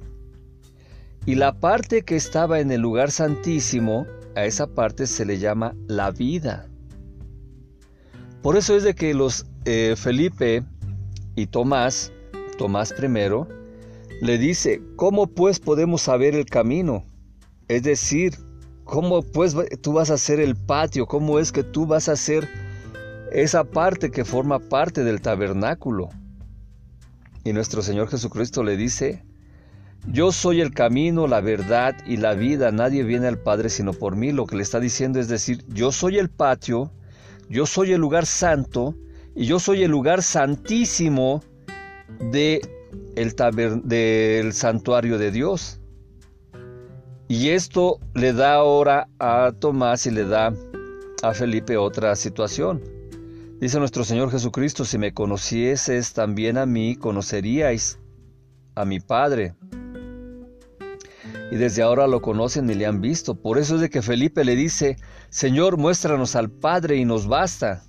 Y 1.27 1.35
la 1.35 1.59
parte 1.61 2.03
que 2.03 2.17
estaba 2.17 2.61
en 2.61 2.71
el 2.71 2.81
lugar 2.81 3.11
santísimo, 3.11 4.07
a 4.35 4.45
esa 4.45 4.67
parte 4.67 5.07
se 5.07 5.25
le 5.27 5.39
llama 5.39 5.75
la 5.87 6.11
vida. 6.11 6.69
Por 8.43 8.57
eso 8.57 8.75
es 8.75 8.83
de 8.83 8.95
que 8.95 9.15
los 9.15 9.47
eh, 9.65 9.95
Felipe 9.97 10.65
y 11.37 11.47
Tomás 11.47 12.13
Tomás 12.57 12.93
primero, 12.93 13.49
le 14.21 14.39
dice, 14.39 14.81
¿cómo 14.97 15.27
pues 15.27 15.59
podemos 15.59 16.03
saber 16.03 16.35
el 16.35 16.47
camino? 16.47 17.05
Es 17.69 17.83
decir, 17.83 18.35
¿cómo 18.85 19.23
pues 19.23 19.57
tú 19.81 19.95
vas 19.95 20.11
a 20.11 20.15
hacer 20.15 20.39
el 20.41 20.55
patio? 20.55 21.07
¿Cómo 21.07 21.39
es 21.39 21.51
que 21.51 21.65
tú 21.65 21.87
vas 21.87 22.09
a 22.09 22.13
hacer 22.13 22.49
esa 23.35 23.65
parte 23.65 24.11
que 24.11 24.25
forma 24.25 24.59
parte 24.59 25.05
del 25.05 25.21
tabernáculo? 25.21 26.09
Y 27.45 27.53
nuestro 27.53 27.83
Señor 27.83 28.09
Jesucristo 28.09 28.63
le 28.63 28.77
dice, 28.77 29.25
yo 30.09 30.33
soy 30.33 30.61
el 30.61 30.73
camino, 30.73 31.27
la 31.27 31.41
verdad 31.41 31.95
y 32.07 32.17
la 32.17 32.35
vida. 32.35 32.73
Nadie 32.73 33.05
viene 33.05 33.29
al 33.29 33.39
Padre 33.39 33.69
sino 33.69 33.93
por 33.93 34.17
mí. 34.17 34.33
Lo 34.33 34.47
que 34.47 34.57
le 34.57 34.63
está 34.63 34.81
diciendo 34.81 35.21
es 35.21 35.29
decir, 35.29 35.65
yo 35.69 35.93
soy 35.93 36.19
el 36.19 36.29
patio, 36.29 36.91
yo 37.49 37.67
soy 37.67 37.93
el 37.93 38.01
lugar 38.01 38.27
santo 38.27 38.97
y 39.35 39.47
yo 39.47 39.59
soy 39.59 39.85
el 39.85 39.91
lugar 39.91 40.23
santísimo 40.23 41.43
de 42.33 42.61
el 43.17 43.35
del 43.85 44.53
santuario 44.53 45.19
de 45.19 45.31
Dios. 45.31 45.81
Y 47.29 47.51
esto 47.51 47.99
le 48.15 48.33
da 48.33 48.55
ahora 48.55 49.09
a 49.19 49.53
Tomás 49.59 50.07
y 50.07 50.11
le 50.11 50.25
da 50.25 50.53
a 51.23 51.33
Felipe 51.33 51.77
otra 51.77 52.15
situación. 52.17 52.92
Dice 53.63 53.79
nuestro 53.79 54.03
Señor 54.03 54.33
Jesucristo, 54.33 54.85
si 54.85 54.99
me 54.99 55.15
conocieses 55.15 56.15
también 56.15 56.59
a 56.59 56.67
mí, 56.67 56.97
conoceríais 56.97 58.01
a 58.75 58.85
mi 58.85 58.99
Padre. 58.99 59.55
Y 61.53 61.55
desde 61.55 61.83
ahora 61.83 62.09
lo 62.09 62.21
conocen 62.23 62.69
y 62.69 62.75
le 62.75 62.87
han 62.87 63.01
visto. 63.01 63.37
Por 63.37 63.59
eso 63.59 63.77
es 63.77 63.81
de 63.81 63.89
que 63.89 64.03
Felipe 64.03 64.45
le 64.45 64.57
dice, 64.57 64.97
Señor, 65.31 65.77
muéstranos 65.77 66.35
al 66.35 66.51
Padre 66.51 66.97
y 66.97 67.05
nos 67.05 67.29
basta. 67.29 67.85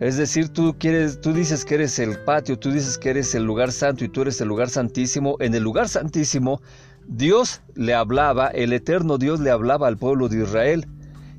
Es 0.00 0.16
decir, 0.16 0.48
tú 0.48 0.74
quieres, 0.78 1.20
tú 1.20 1.34
dices 1.34 1.66
que 1.66 1.74
eres 1.74 1.98
el 1.98 2.18
patio, 2.24 2.58
tú 2.58 2.72
dices 2.72 2.96
que 2.96 3.10
eres 3.10 3.34
el 3.34 3.44
lugar 3.44 3.72
santo 3.72 4.02
y 4.02 4.08
tú 4.08 4.22
eres 4.22 4.40
el 4.40 4.48
lugar 4.48 4.70
santísimo. 4.70 5.36
En 5.40 5.54
el 5.54 5.62
lugar 5.62 5.90
santísimo, 5.90 6.62
Dios 7.06 7.60
le 7.74 7.92
hablaba, 7.92 8.48
el 8.48 8.72
eterno 8.72 9.18
Dios 9.18 9.40
le 9.40 9.50
hablaba 9.50 9.88
al 9.88 9.98
pueblo 9.98 10.30
de 10.30 10.42
Israel. 10.42 10.86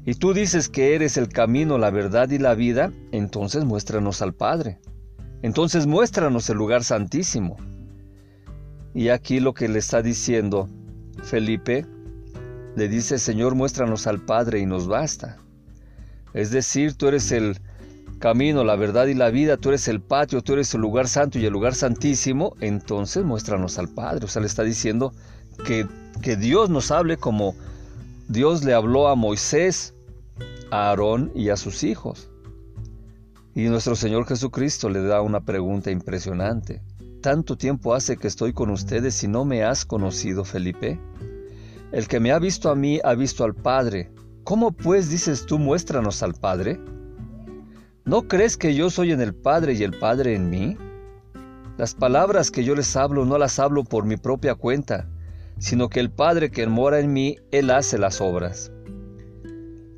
Y 0.08 0.16
tú 0.16 0.34
dices 0.34 0.70
que 0.70 0.96
eres 0.96 1.18
el 1.18 1.28
camino, 1.28 1.78
la 1.78 1.92
verdad 1.92 2.30
y 2.30 2.40
la 2.40 2.56
vida, 2.56 2.94
entonces 3.12 3.66
muéstranos 3.66 4.22
al 4.22 4.34
Padre. 4.34 4.80
Entonces 5.42 5.86
muéstranos 5.86 6.50
el 6.50 6.58
lugar 6.58 6.84
santísimo. 6.84 7.58
Y 8.96 9.10
aquí 9.10 9.42
lo 9.42 9.54
que 9.54 9.68
le 9.68 9.80
está 9.80 10.02
diciendo 10.02 10.70
Felipe, 11.24 11.86
le 12.76 12.88
dice, 12.88 13.20
Señor, 13.20 13.54
muéstranos 13.54 14.08
al 14.08 14.24
Padre 14.24 14.60
y 14.60 14.66
nos 14.66 14.88
basta. 14.88 15.38
Es 16.34 16.52
decir, 16.52 16.94
tú 16.94 17.10
eres 17.10 17.32
el, 17.34 17.58
camino, 18.18 18.64
la 18.64 18.76
verdad 18.76 19.08
y 19.08 19.14
la 19.14 19.30
vida, 19.30 19.58
tú 19.58 19.70
eres 19.70 19.88
el 19.88 20.02
patio, 20.02 20.42
tú 20.42 20.54
eres 20.54 20.74
el 20.74 20.82
lugar 20.82 21.08
santo 21.08 21.38
y 21.38 21.46
el 21.46 21.54
lugar 21.54 21.76
santísimo, 21.76 22.56
entonces 22.62 23.24
muéstranos 23.24 23.78
al 23.78 23.90
Padre. 23.90 24.26
O 24.26 24.28
sea, 24.28 24.42
le 24.42 24.48
está 24.48 24.64
diciendo 24.64 25.14
que, 25.66 25.86
que 26.22 26.36
Dios 26.36 26.70
nos 26.70 26.92
hable 26.92 27.18
como 27.18 27.56
Dios 28.28 28.64
le 28.64 28.74
habló 28.74 29.08
a 29.08 29.16
Moisés, 29.16 29.94
a 30.72 30.90
Aarón 30.90 31.32
y 31.36 31.50
a 31.50 31.58
sus 31.58 31.84
hijos. 31.84 32.30
Y 33.56 33.64
nuestro 33.70 33.96
Señor 33.96 34.26
Jesucristo 34.26 34.90
le 34.90 35.02
da 35.02 35.22
una 35.22 35.42
pregunta 35.42 35.90
impresionante. 35.92 36.82
¿Tanto 37.22 37.58
tiempo 37.58 37.94
hace 37.94 38.18
que 38.18 38.28
estoy 38.28 38.54
con 38.54 38.70
ustedes 38.70 39.24
y 39.24 39.28
no 39.28 39.46
me 39.46 39.64
has 39.64 39.86
conocido, 39.86 40.46
Felipe? 40.46 41.00
El 41.92 42.08
que 42.08 42.20
me 42.20 42.32
ha 42.32 42.40
visto 42.40 42.70
a 42.70 42.76
mí 42.76 43.00
ha 43.04 43.16
visto 43.16 43.44
al 43.44 43.56
Padre. 43.56 44.12
¿Cómo 44.44 44.72
pues 44.72 45.10
dices 45.10 45.46
tú 45.46 45.58
muéstranos 45.58 46.22
al 46.22 46.36
Padre? 46.36 46.80
¿No 48.06 48.28
crees 48.28 48.56
que 48.58 48.76
yo 48.76 48.90
soy 48.90 49.12
en 49.12 49.22
el 49.22 49.34
Padre 49.34 49.74
y 49.74 49.84
el 49.84 49.98
Padre 49.98 50.36
en 50.36 50.50
mí? 50.50 50.78
Las 51.78 51.96
palabras 51.96 52.52
que 52.52 52.64
yo 52.64 52.76
les 52.76 52.96
hablo 52.96 53.26
no 53.26 53.38
las 53.38 53.60
hablo 53.60 53.84
por 53.84 54.06
mi 54.06 54.18
propia 54.18 54.56
cuenta, 54.56 55.10
sino 55.58 55.90
que 55.90 56.00
el 56.00 56.12
Padre 56.12 56.52
que 56.52 56.66
mora 56.68 57.00
en 57.00 57.12
mí, 57.12 57.38
Él 57.52 57.72
hace 57.72 57.98
las 57.98 58.22
obras. 58.22 58.72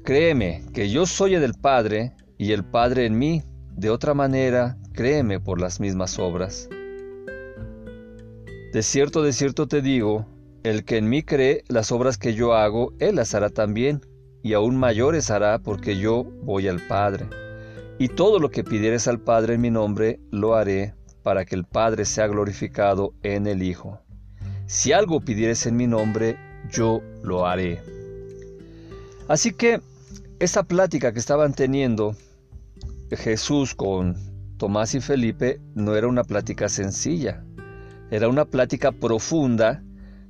Créeme 0.03 0.63
que 0.73 0.89
yo 0.89 1.05
soy 1.05 1.35
del 1.35 1.53
Padre 1.53 2.13
y 2.37 2.51
el 2.53 2.63
Padre 2.63 3.05
en 3.05 3.17
mí, 3.17 3.43
de 3.75 3.89
otra 3.89 4.13
manera, 4.13 4.77
créeme 4.93 5.39
por 5.39 5.61
las 5.61 5.79
mismas 5.79 6.17
obras. 6.19 6.69
De 8.73 8.81
cierto, 8.81 9.23
de 9.23 9.33
cierto 9.33 9.67
te 9.67 9.81
digo, 9.81 10.25
el 10.63 10.83
que 10.83 10.97
en 10.97 11.09
mí 11.09 11.23
cree, 11.23 11.63
las 11.67 11.91
obras 11.91 12.17
que 12.17 12.33
yo 12.33 12.53
hago, 12.53 12.93
Él 12.99 13.15
las 13.15 13.33
hará 13.35 13.49
también, 13.49 14.01
y 14.41 14.53
aún 14.53 14.77
mayores 14.77 15.31
hará 15.31 15.59
porque 15.59 15.97
yo 15.97 16.23
voy 16.43 16.67
al 16.67 16.85
Padre. 16.87 17.27
Y 17.97 18.07
todo 18.07 18.39
lo 18.39 18.49
que 18.49 18.63
pidieres 18.63 19.07
al 19.07 19.19
Padre 19.19 19.55
en 19.55 19.61
mi 19.61 19.69
nombre, 19.69 20.19
lo 20.31 20.55
haré 20.55 20.93
para 21.23 21.45
que 21.45 21.55
el 21.55 21.65
Padre 21.65 22.05
sea 22.05 22.27
glorificado 22.27 23.13
en 23.23 23.47
el 23.47 23.61
Hijo. 23.61 23.99
Si 24.65 24.93
algo 24.93 25.19
pidieres 25.19 25.65
en 25.65 25.75
mi 25.75 25.87
nombre, 25.87 26.37
yo 26.71 27.01
lo 27.23 27.45
haré. 27.45 27.81
Así 29.27 29.51
que 29.51 29.81
esta 30.39 30.63
plática 30.63 31.11
que 31.11 31.19
estaban 31.19 31.53
teniendo 31.53 32.15
Jesús 33.11 33.75
con 33.75 34.15
Tomás 34.57 34.95
y 34.95 35.01
Felipe 35.01 35.59
no 35.75 35.95
era 35.95 36.07
una 36.07 36.23
plática 36.23 36.69
sencilla, 36.69 37.43
era 38.09 38.29
una 38.29 38.45
plática 38.45 38.93
profunda 38.93 39.83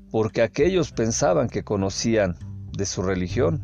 porque 0.09 0.41
aquellos 0.41 0.91
pensaban 0.91 1.47
que 1.47 1.63
conocían 1.63 2.35
de 2.75 2.87
su 2.87 3.03
religión. 3.03 3.61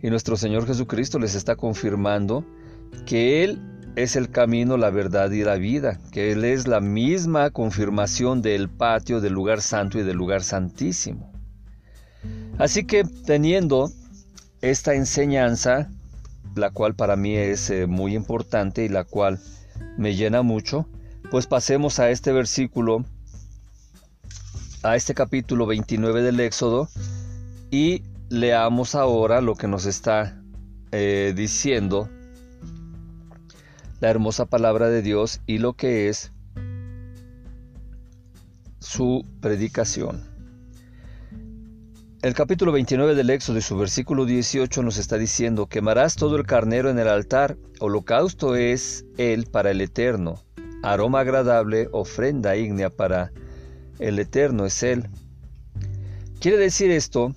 Y 0.00 0.10
nuestro 0.10 0.36
Señor 0.36 0.66
Jesucristo 0.66 1.18
les 1.18 1.34
está 1.34 1.56
confirmando 1.56 2.44
que 3.04 3.42
Él 3.42 3.60
es 3.96 4.14
el 4.14 4.30
camino, 4.30 4.76
la 4.76 4.90
verdad 4.90 5.30
y 5.32 5.42
la 5.42 5.56
vida, 5.56 5.98
que 6.12 6.30
Él 6.30 6.44
es 6.44 6.68
la 6.68 6.80
misma 6.80 7.50
confirmación 7.50 8.42
del 8.42 8.68
patio, 8.68 9.20
del 9.20 9.32
lugar 9.32 9.60
santo 9.60 9.98
y 9.98 10.04
del 10.04 10.16
lugar 10.16 10.44
santísimo. 10.44 11.32
Así 12.58 12.84
que 12.84 13.02
teniendo 13.04 13.90
esta 14.70 14.94
enseñanza, 14.94 15.90
la 16.54 16.70
cual 16.70 16.94
para 16.94 17.16
mí 17.16 17.36
es 17.36 17.68
eh, 17.68 17.86
muy 17.86 18.14
importante 18.16 18.82
y 18.82 18.88
la 18.88 19.04
cual 19.04 19.38
me 19.98 20.14
llena 20.14 20.40
mucho, 20.40 20.88
pues 21.30 21.46
pasemos 21.46 21.98
a 21.98 22.08
este 22.08 22.32
versículo, 22.32 23.04
a 24.82 24.96
este 24.96 25.12
capítulo 25.12 25.66
29 25.66 26.22
del 26.22 26.40
Éxodo 26.40 26.88
y 27.70 28.04
leamos 28.30 28.94
ahora 28.94 29.42
lo 29.42 29.54
que 29.54 29.68
nos 29.68 29.84
está 29.84 30.40
eh, 30.92 31.34
diciendo 31.36 32.08
la 34.00 34.08
hermosa 34.08 34.46
palabra 34.46 34.88
de 34.88 35.02
Dios 35.02 35.42
y 35.46 35.58
lo 35.58 35.74
que 35.74 36.08
es 36.08 36.32
su 38.78 39.26
predicación. 39.42 40.33
El 42.24 42.32
capítulo 42.32 42.72
29 42.72 43.14
del 43.14 43.28
Éxodo 43.28 43.60
su 43.60 43.76
versículo 43.76 44.24
18 44.24 44.82
nos 44.82 44.96
está 44.96 45.18
diciendo, 45.18 45.66
quemarás 45.66 46.16
todo 46.16 46.36
el 46.36 46.46
carnero 46.46 46.88
en 46.88 46.98
el 46.98 47.06
altar, 47.06 47.58
holocausto 47.80 48.56
es 48.56 49.04
él 49.18 49.44
para 49.44 49.72
el 49.72 49.82
eterno, 49.82 50.42
aroma 50.82 51.20
agradable, 51.20 51.90
ofrenda 51.92 52.56
ígnea 52.56 52.88
para 52.88 53.30
el 53.98 54.18
eterno 54.18 54.64
es 54.64 54.82
él. 54.82 55.10
Quiere 56.40 56.56
decir 56.56 56.90
esto 56.90 57.34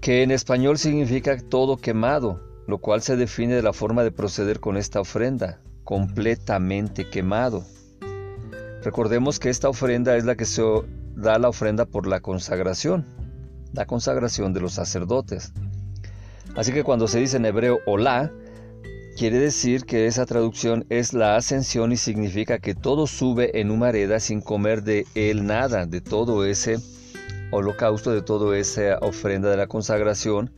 que 0.00 0.22
en 0.22 0.30
español 0.30 0.78
significa 0.78 1.40
todo 1.40 1.78
quemado, 1.78 2.40
lo 2.68 2.78
cual 2.78 3.02
se 3.02 3.16
define 3.16 3.56
de 3.56 3.62
la 3.62 3.72
forma 3.72 4.04
de 4.04 4.12
proceder 4.12 4.60
con 4.60 4.76
esta 4.76 5.00
ofrenda, 5.00 5.60
completamente 5.82 7.10
quemado. 7.10 7.66
Recordemos 8.84 9.40
que 9.40 9.50
esta 9.50 9.68
ofrenda 9.68 10.16
es 10.16 10.24
la 10.24 10.36
que 10.36 10.44
se 10.44 10.62
da 11.16 11.38
la 11.38 11.48
ofrenda 11.48 11.86
por 11.86 12.06
la 12.06 12.20
consagración, 12.20 13.04
la 13.72 13.86
consagración 13.86 14.52
de 14.52 14.60
los 14.60 14.74
sacerdotes. 14.74 15.52
Así 16.54 16.72
que 16.72 16.84
cuando 16.84 17.08
se 17.08 17.18
dice 17.18 17.38
en 17.38 17.46
hebreo 17.46 17.80
hola, 17.86 18.30
quiere 19.16 19.38
decir 19.38 19.84
que 19.84 20.06
esa 20.06 20.26
traducción 20.26 20.84
es 20.90 21.14
la 21.14 21.36
ascensión 21.36 21.90
y 21.90 21.96
significa 21.96 22.58
que 22.58 22.74
todo 22.74 23.06
sube 23.06 23.58
en 23.60 23.70
humareda 23.70 24.20
sin 24.20 24.40
comer 24.40 24.82
de 24.82 25.06
él 25.14 25.46
nada, 25.46 25.86
de 25.86 26.00
todo 26.00 26.44
ese 26.44 26.78
holocausto, 27.50 28.12
de 28.12 28.22
toda 28.22 28.56
esa 28.58 28.98
ofrenda 29.00 29.50
de 29.50 29.56
la 29.56 29.66
consagración, 29.66 30.52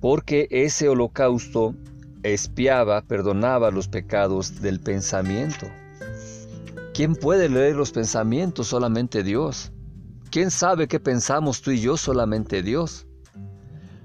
porque 0.00 0.46
ese 0.50 0.88
holocausto 0.88 1.74
espiaba, 2.22 3.02
perdonaba 3.02 3.70
los 3.70 3.88
pecados 3.88 4.60
del 4.60 4.80
pensamiento. 4.80 5.66
¿Quién 6.94 7.14
puede 7.14 7.48
leer 7.48 7.76
los 7.76 7.92
pensamientos? 7.92 8.68
Solamente 8.68 9.22
Dios. 9.22 9.72
¿Quién 10.36 10.50
sabe 10.50 10.86
qué 10.86 11.00
pensamos 11.00 11.62
tú 11.62 11.70
y 11.70 11.80
yo? 11.80 11.96
Solamente 11.96 12.62
Dios. 12.62 13.06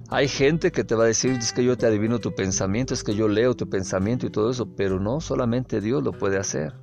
Hay 0.08 0.30
gente 0.30 0.72
que 0.72 0.86
te 0.86 0.96
va 0.96 1.04
a 1.04 1.08
decir, 1.08 1.32
es 1.34 1.52
que 1.52 1.62
yo 1.62 1.78
te 1.78 1.86
adivino 1.86 2.20
tu 2.20 2.34
pensamiento, 2.34 2.94
es 2.94 3.04
que 3.04 3.16
yo 3.16 3.28
leo 3.28 3.54
tu 3.54 3.70
pensamiento 3.70 4.26
y 4.26 4.30
todo 4.30 4.50
eso, 4.50 4.74
pero 4.78 4.98
no, 4.98 5.20
solamente 5.20 5.82
Dios 5.82 6.02
lo 6.02 6.14
puede 6.14 6.38
hacer. 6.38 6.74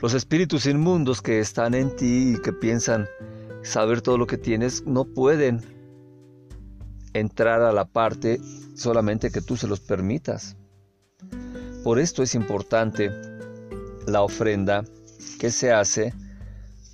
Los 0.00 0.14
espíritus 0.14 0.64
inmundos 0.64 1.20
que 1.20 1.40
están 1.40 1.74
en 1.74 1.94
ti 1.94 2.32
y 2.34 2.40
que 2.40 2.54
piensan 2.54 3.06
saber 3.62 4.00
todo 4.00 4.16
lo 4.16 4.26
que 4.26 4.38
tienes, 4.38 4.86
no 4.86 5.04
pueden 5.04 5.60
entrar 7.12 7.60
a 7.60 7.70
la 7.70 7.84
parte 7.84 8.40
solamente 8.74 9.30
que 9.30 9.42
tú 9.42 9.58
se 9.58 9.68
los 9.68 9.80
permitas. 9.80 10.56
Por 11.84 11.98
esto 11.98 12.22
es 12.22 12.34
importante 12.34 13.10
la 14.06 14.22
ofrenda 14.22 14.84
que 15.38 15.50
se 15.50 15.70
hace 15.70 16.14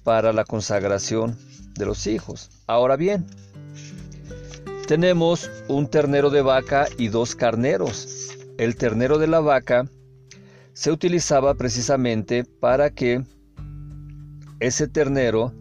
para 0.08 0.32
la 0.32 0.44
consagración 0.44 1.36
de 1.74 1.84
los 1.84 2.06
hijos. 2.06 2.48
Ahora 2.66 2.96
bien, 2.96 3.26
tenemos 4.86 5.50
un 5.68 5.86
ternero 5.86 6.30
de 6.30 6.40
vaca 6.40 6.86
y 6.96 7.08
dos 7.08 7.34
carneros. 7.34 8.30
El 8.56 8.76
ternero 8.76 9.18
de 9.18 9.26
la 9.26 9.40
vaca 9.40 9.86
se 10.72 10.92
utilizaba 10.92 11.52
precisamente 11.56 12.44
para 12.44 12.88
que 12.88 13.22
ese 14.60 14.88
ternero 14.88 15.52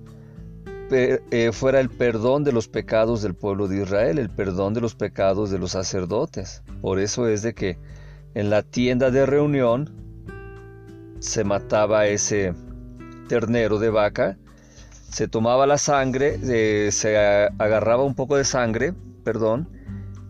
eh, 0.91 1.49
fuera 1.51 1.81
el 1.81 1.89
perdón 1.89 2.45
de 2.45 2.53
los 2.53 2.69
pecados 2.69 3.21
del 3.21 3.35
pueblo 3.35 3.67
de 3.67 3.81
Israel, 3.81 4.17
el 4.17 4.29
perdón 4.29 4.73
de 4.73 4.79
los 4.79 4.95
pecados 4.95 5.51
de 5.51 5.59
los 5.59 5.71
sacerdotes. 5.73 6.63
Por 6.79 6.99
eso 6.99 7.27
es 7.27 7.41
de 7.41 7.53
que 7.53 7.77
en 8.33 8.49
la 8.49 8.63
tienda 8.63 9.11
de 9.11 9.25
reunión 9.25 9.91
se 11.19 11.43
mataba 11.43 12.07
ese 12.07 12.53
ternero 13.27 13.79
de 13.79 13.89
vaca, 13.89 14.37
se 15.11 15.27
tomaba 15.27 15.65
la 15.65 15.77
sangre, 15.77 16.39
eh, 16.43 16.89
se 16.91 17.17
agarraba 17.17 18.03
un 18.03 18.15
poco 18.15 18.35
de 18.37 18.43
sangre, 18.43 18.93
perdón, 19.23 19.69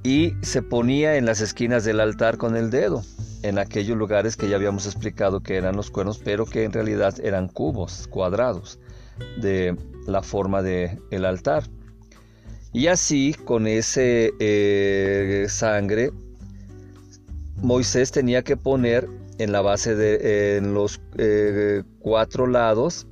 y 0.03 0.33
se 0.41 0.61
ponía 0.61 1.17
en 1.17 1.25
las 1.25 1.41
esquinas 1.41 1.83
del 1.83 1.99
altar 1.99 2.37
con 2.37 2.55
el 2.55 2.69
dedo, 2.69 3.03
en 3.43 3.59
aquellos 3.59 3.97
lugares 3.97 4.37
que 4.37 4.47
ya 4.47 4.55
habíamos 4.55 4.85
explicado 4.85 5.41
que 5.41 5.57
eran 5.57 5.75
los 5.75 5.91
cuernos, 5.91 6.19
pero 6.19 6.45
que 6.45 6.63
en 6.63 6.71
realidad 6.71 7.15
eran 7.21 7.47
cubos 7.47 8.07
cuadrados 8.07 8.79
de 9.41 9.75
la 10.05 10.21
forma 10.21 10.61
del 10.61 10.99
el 11.11 11.25
altar. 11.25 11.63
Y 12.73 12.87
así, 12.87 13.33
con 13.45 13.65
ese 13.65 14.33
eh, 14.39 15.47
sangre, 15.49 16.11
Moisés 17.57 18.11
tenía 18.11 18.43
que 18.43 18.55
poner 18.55 19.09
en 19.37 19.51
la 19.51 19.61
base 19.61 19.95
de 19.95 20.57
en 20.57 20.73
los 20.73 21.01
eh, 21.17 21.83
cuatro 21.99 22.47
lados 22.47 23.07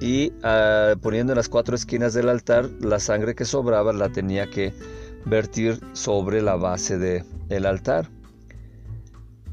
y 0.00 0.32
ah, 0.42 0.94
poniendo 1.00 1.32
en 1.32 1.36
las 1.36 1.48
cuatro 1.48 1.76
esquinas 1.76 2.14
del 2.14 2.28
altar 2.28 2.68
la 2.80 2.98
sangre 2.98 3.34
que 3.34 3.44
sobraba 3.44 3.92
la 3.92 4.08
tenía 4.10 4.48
que 4.50 4.72
vertir 5.24 5.80
sobre 5.92 6.42
la 6.42 6.56
base 6.56 6.98
del 6.98 7.24
el 7.48 7.66
altar. 7.66 8.10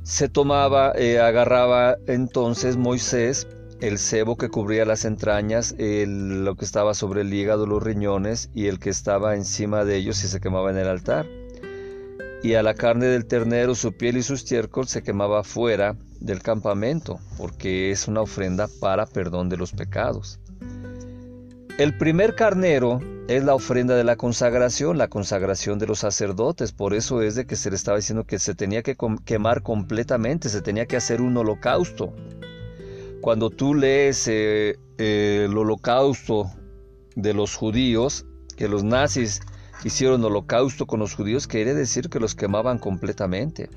Se 0.04 0.28
tomaba, 0.28 0.94
eh, 0.96 1.20
agarraba 1.20 1.96
entonces 2.08 2.76
Moisés 2.76 3.48
el 3.82 3.98
sebo 3.98 4.38
que 4.38 4.50
cubría 4.50 4.86
las 4.86 5.06
entrañas, 5.06 5.76
lo 5.78 6.56
que 6.56 6.66
estaba 6.66 6.94
sobre 6.94 7.22
el 7.22 7.34
hígado, 7.34 7.66
los 7.66 7.82
riñones 7.82 8.50
y 8.54 8.68
el 8.68 8.80
que 8.80 8.92
estaba 8.92 9.36
encima 9.36 9.86
de 9.86 9.98
ellos 9.98 10.24
y 10.24 10.28
se 10.28 10.40
quemaba 10.40 10.70
en 10.70 10.78
el 10.78 10.88
altar. 10.88 11.26
Y 12.44 12.56
a 12.56 12.64
la 12.64 12.74
carne 12.74 13.06
del 13.06 13.26
ternero, 13.26 13.76
su 13.76 13.94
piel 13.94 14.18
y 14.18 14.24
su 14.24 14.34
estiércol 14.34 14.88
se 14.88 15.04
quemaba 15.04 15.44
fuera 15.44 15.96
del 16.20 16.42
campamento, 16.42 17.20
porque 17.38 17.92
es 17.92 18.08
una 18.08 18.22
ofrenda 18.22 18.68
para 18.80 19.06
perdón 19.06 19.50
de 19.50 19.58
los 19.58 19.74
pecados. 19.74 20.40
El 21.78 21.98
primer 21.98 22.36
carnero 22.36 23.00
es 23.28 23.44
la 23.44 23.56
ofrenda 23.56 23.96
de 23.96 24.04
la 24.04 24.16
consagración, 24.16 24.98
la 24.98 25.08
consagración 25.08 25.80
de 25.80 25.88
los 25.88 26.00
sacerdotes. 26.00 26.72
Por 26.72 26.94
eso 26.94 27.22
es 27.22 27.36
de 27.36 27.46
que 27.46 27.56
se 27.56 27.70
le 27.70 27.76
estaba 27.76 27.98
diciendo 27.98 28.26
que 28.26 28.40
se 28.40 28.56
tenía 28.56 28.84
que 28.84 28.98
quemar 29.26 29.64
completamente, 29.64 30.50
se 30.50 30.62
tenía 30.62 30.86
que 30.86 30.98
hacer 30.98 31.22
un 31.22 31.38
holocausto. 31.38 32.14
Cuando 33.22 33.50
tú 33.52 33.74
lees 33.74 34.28
eh, 34.28 34.78
el 34.98 35.58
holocausto 35.58 36.52
de 37.16 37.34
los 37.34 37.56
judíos, 37.56 38.26
que 38.58 38.68
los 38.68 38.84
nazis 38.84 39.42
hicieron 39.84 40.24
holocausto 40.24 40.86
con 40.86 41.00
los 41.00 41.16
judíos, 41.16 41.48
quiere 41.48 41.74
decir 41.74 42.10
que 42.10 42.20
los 42.20 42.36
quemaban 42.36 42.78
completamente. 42.78 43.70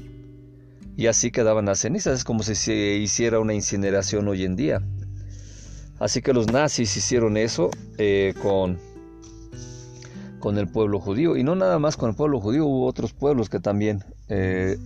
Y 0.96 1.06
así 1.08 1.30
quedaban 1.30 1.66
las 1.66 1.80
cenizas, 1.80 2.18
es 2.18 2.24
como 2.24 2.42
si 2.42 2.54
se 2.54 2.74
hiciera 2.74 3.40
una 3.40 3.54
incineración 3.54 4.28
hoy 4.28 4.44
en 4.44 4.56
día. 4.56 4.82
Así 5.98 6.22
que 6.22 6.32
los 6.32 6.52
nazis 6.52 6.96
hicieron 6.96 7.36
eso 7.36 7.70
eh, 7.98 8.34
con, 8.42 8.78
con 10.38 10.58
el 10.58 10.68
pueblo 10.68 11.00
judío. 11.00 11.36
Y 11.36 11.42
no 11.42 11.56
nada 11.56 11.78
más 11.78 11.96
con 11.96 12.10
el 12.10 12.16
pueblo 12.16 12.40
judío, 12.40 12.66
hubo 12.66 12.86
otros 12.86 13.12
pueblos 13.12 13.48
que 13.48 13.58
también 13.58 14.04
eh, 14.28 14.76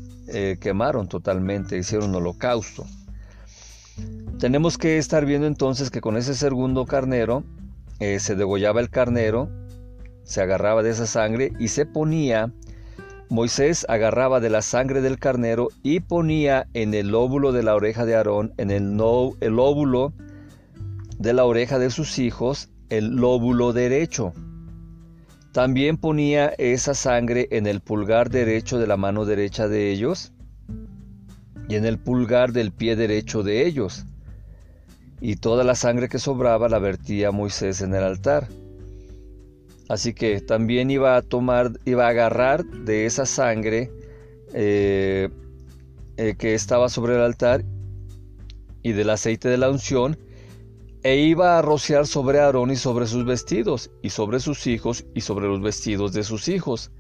quemaron 0.60 1.08
totalmente, 1.08 1.76
hicieron 1.76 2.14
holocausto. 2.14 2.86
Tenemos 4.38 4.78
que 4.78 4.98
estar 4.98 5.26
viendo 5.26 5.46
entonces 5.46 5.90
que 5.90 6.00
con 6.00 6.16
ese 6.16 6.34
segundo 6.34 6.86
carnero 6.86 7.42
eh, 7.98 8.20
se 8.20 8.36
degollaba 8.36 8.80
el 8.80 8.88
carnero, 8.88 9.50
se 10.28 10.42
agarraba 10.42 10.82
de 10.82 10.90
esa 10.90 11.06
sangre 11.06 11.54
y 11.58 11.68
se 11.68 11.86
ponía, 11.86 12.52
Moisés 13.30 13.86
agarraba 13.88 14.40
de 14.40 14.50
la 14.50 14.60
sangre 14.60 15.00
del 15.00 15.18
carnero 15.18 15.68
y 15.82 16.00
ponía 16.00 16.68
en 16.74 16.92
el 16.92 17.14
óvulo 17.14 17.50
de 17.52 17.62
la 17.62 17.74
oreja 17.74 18.04
de 18.04 18.14
Aarón, 18.14 18.52
en 18.58 18.70
el, 18.70 18.94
no, 18.94 19.32
el 19.40 19.58
óvulo 19.58 20.12
de 21.18 21.32
la 21.32 21.46
oreja 21.46 21.78
de 21.78 21.88
sus 21.88 22.18
hijos, 22.18 22.68
el 22.90 23.16
lóbulo 23.16 23.72
derecho. 23.72 24.34
También 25.52 25.96
ponía 25.96 26.48
esa 26.58 26.92
sangre 26.92 27.48
en 27.50 27.66
el 27.66 27.80
pulgar 27.80 28.28
derecho 28.28 28.78
de 28.78 28.86
la 28.86 28.98
mano 28.98 29.24
derecha 29.24 29.66
de 29.66 29.90
ellos 29.90 30.34
y 31.70 31.76
en 31.76 31.86
el 31.86 31.98
pulgar 31.98 32.52
del 32.52 32.70
pie 32.70 32.96
derecho 32.96 33.42
de 33.42 33.66
ellos 33.66 34.04
y 35.22 35.36
toda 35.36 35.64
la 35.64 35.74
sangre 35.74 36.10
que 36.10 36.18
sobraba 36.18 36.68
la 36.68 36.78
vertía 36.78 37.30
Moisés 37.30 37.80
en 37.80 37.94
el 37.94 38.04
altar. 38.04 38.46
Así 39.88 40.12
que 40.12 40.40
también 40.40 40.90
iba 40.90 41.16
a 41.16 41.22
tomar, 41.22 41.72
iba 41.84 42.06
a 42.06 42.10
agarrar 42.10 42.64
de 42.64 43.06
esa 43.06 43.24
sangre 43.24 43.90
eh, 44.52 45.30
eh, 46.16 46.34
que 46.38 46.54
estaba 46.54 46.88
sobre 46.88 47.14
el 47.14 47.22
altar 47.22 47.64
y 48.82 48.92
del 48.92 49.10
aceite 49.10 49.48
de 49.48 49.56
la 49.56 49.70
unción 49.70 50.18
e 51.02 51.16
iba 51.16 51.58
a 51.58 51.62
rociar 51.62 52.06
sobre 52.06 52.40
Aarón 52.40 52.70
y 52.70 52.76
sobre 52.76 53.06
sus 53.06 53.24
vestidos, 53.24 53.90
y 54.02 54.10
sobre 54.10 54.40
sus 54.40 54.66
hijos, 54.66 55.04
y 55.14 55.20
sobre 55.20 55.46
los 55.46 55.62
vestidos 55.62 56.12
de 56.12 56.24
sus 56.24 56.48
hijos. 56.48 56.90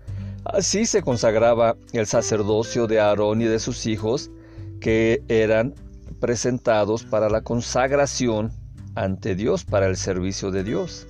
Así 0.44 0.86
se 0.86 1.02
consagraba 1.02 1.76
el 1.92 2.06
sacerdocio 2.06 2.86
de 2.86 3.00
Aarón 3.00 3.42
y 3.42 3.46
de 3.46 3.58
sus 3.58 3.86
hijos, 3.86 4.30
que 4.80 5.22
eran 5.28 5.74
presentados 6.20 7.02
para 7.02 7.28
la 7.28 7.42
consagración 7.42 8.52
ante 8.94 9.34
Dios, 9.34 9.64
para 9.64 9.88
el 9.88 9.96
servicio 9.96 10.52
de 10.52 10.62
Dios. 10.62 11.07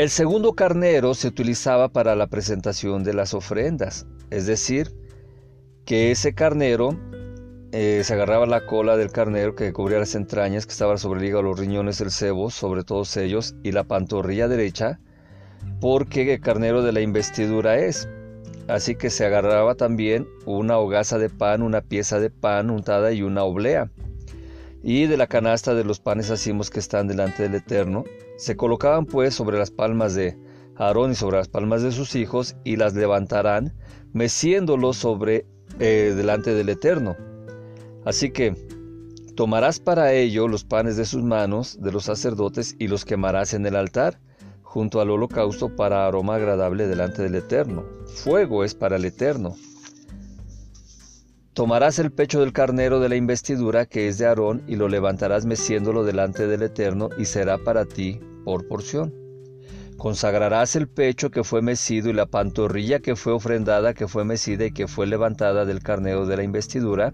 El 0.00 0.08
segundo 0.08 0.54
carnero 0.54 1.12
se 1.12 1.28
utilizaba 1.28 1.90
para 1.90 2.16
la 2.16 2.26
presentación 2.26 3.04
de 3.04 3.12
las 3.12 3.34
ofrendas, 3.34 4.06
es 4.30 4.46
decir, 4.46 4.94
que 5.84 6.10
ese 6.10 6.32
carnero 6.32 6.98
eh, 7.72 8.00
se 8.02 8.14
agarraba 8.14 8.46
la 8.46 8.64
cola 8.64 8.96
del 8.96 9.12
carnero 9.12 9.54
que 9.54 9.74
cubría 9.74 9.98
las 9.98 10.14
entrañas, 10.14 10.64
que 10.64 10.72
estaba 10.72 10.96
sobre 10.96 11.20
el 11.20 11.26
hígado, 11.26 11.42
los 11.42 11.58
riñones, 11.58 12.00
el 12.00 12.10
cebo, 12.10 12.48
sobre 12.48 12.82
todos 12.82 13.14
ellos, 13.18 13.54
y 13.62 13.72
la 13.72 13.84
pantorrilla 13.84 14.48
derecha, 14.48 15.00
porque 15.82 16.32
el 16.32 16.40
carnero 16.40 16.82
de 16.82 16.92
la 16.92 17.02
investidura 17.02 17.76
es. 17.76 18.08
Así 18.68 18.94
que 18.94 19.10
se 19.10 19.26
agarraba 19.26 19.74
también 19.74 20.26
una 20.46 20.78
hogaza 20.78 21.18
de 21.18 21.28
pan, 21.28 21.60
una 21.60 21.82
pieza 21.82 22.20
de 22.20 22.30
pan 22.30 22.70
untada 22.70 23.12
y 23.12 23.20
una 23.20 23.44
oblea. 23.44 23.90
Y 24.82 25.04
de 25.08 25.18
la 25.18 25.26
canasta 25.26 25.74
de 25.74 25.84
los 25.84 26.00
panes 26.00 26.30
hacimos 26.30 26.70
que 26.70 26.80
están 26.80 27.06
delante 27.06 27.42
del 27.42 27.56
Eterno, 27.56 28.04
se 28.40 28.56
colocaban 28.56 29.04
pues 29.04 29.34
sobre 29.34 29.58
las 29.58 29.70
palmas 29.70 30.14
de 30.14 30.38
Aarón 30.76 31.12
y 31.12 31.14
sobre 31.14 31.36
las 31.36 31.48
palmas 31.48 31.82
de 31.82 31.92
sus 31.92 32.16
hijos, 32.16 32.56
y 32.64 32.76
las 32.76 32.94
levantarán, 32.94 33.74
meciéndolos 34.14 34.96
sobre 34.96 35.46
eh, 35.78 36.14
delante 36.16 36.54
del 36.54 36.70
Eterno 36.70 37.16
Así 38.06 38.30
que 38.30 38.56
tomarás 39.36 39.78
para 39.78 40.14
ello 40.14 40.48
los 40.48 40.64
panes 40.64 40.96
de 40.96 41.04
sus 41.04 41.22
manos 41.22 41.82
de 41.82 41.92
los 41.92 42.04
sacerdotes 42.04 42.76
y 42.78 42.88
los 42.88 43.04
quemarás 43.04 43.52
en 43.52 43.66
el 43.66 43.76
altar, 43.76 44.18
junto 44.62 45.02
al 45.02 45.10
holocausto 45.10 45.76
para 45.76 46.06
aroma 46.06 46.36
agradable 46.36 46.86
delante 46.86 47.22
del 47.22 47.34
Eterno. 47.34 47.84
Fuego 48.06 48.64
es 48.64 48.74
para 48.74 48.96
el 48.96 49.04
Eterno. 49.04 49.54
Tomarás 51.52 51.98
el 51.98 52.12
pecho 52.12 52.40
del 52.40 52.52
carnero 52.52 53.00
de 53.00 53.08
la 53.08 53.16
investidura 53.16 53.84
que 53.84 54.06
es 54.06 54.18
de 54.18 54.26
Aarón 54.26 54.62
y 54.68 54.76
lo 54.76 54.88
levantarás 54.88 55.46
meciéndolo 55.46 56.04
delante 56.04 56.46
del 56.46 56.62
Eterno 56.62 57.08
y 57.18 57.24
será 57.24 57.58
para 57.58 57.86
ti 57.86 58.20
por 58.44 58.68
porción. 58.68 59.12
Consagrarás 59.96 60.76
el 60.76 60.88
pecho 60.88 61.32
que 61.32 61.42
fue 61.42 61.60
mecido 61.60 62.08
y 62.08 62.12
la 62.12 62.26
pantorrilla 62.26 63.00
que 63.00 63.16
fue 63.16 63.32
ofrendada, 63.32 63.94
que 63.94 64.06
fue 64.06 64.24
mecida 64.24 64.66
y 64.66 64.70
que 64.70 64.86
fue 64.86 65.08
levantada 65.08 65.64
del 65.64 65.82
carnero 65.82 66.24
de 66.24 66.36
la 66.36 66.44
investidura, 66.44 67.12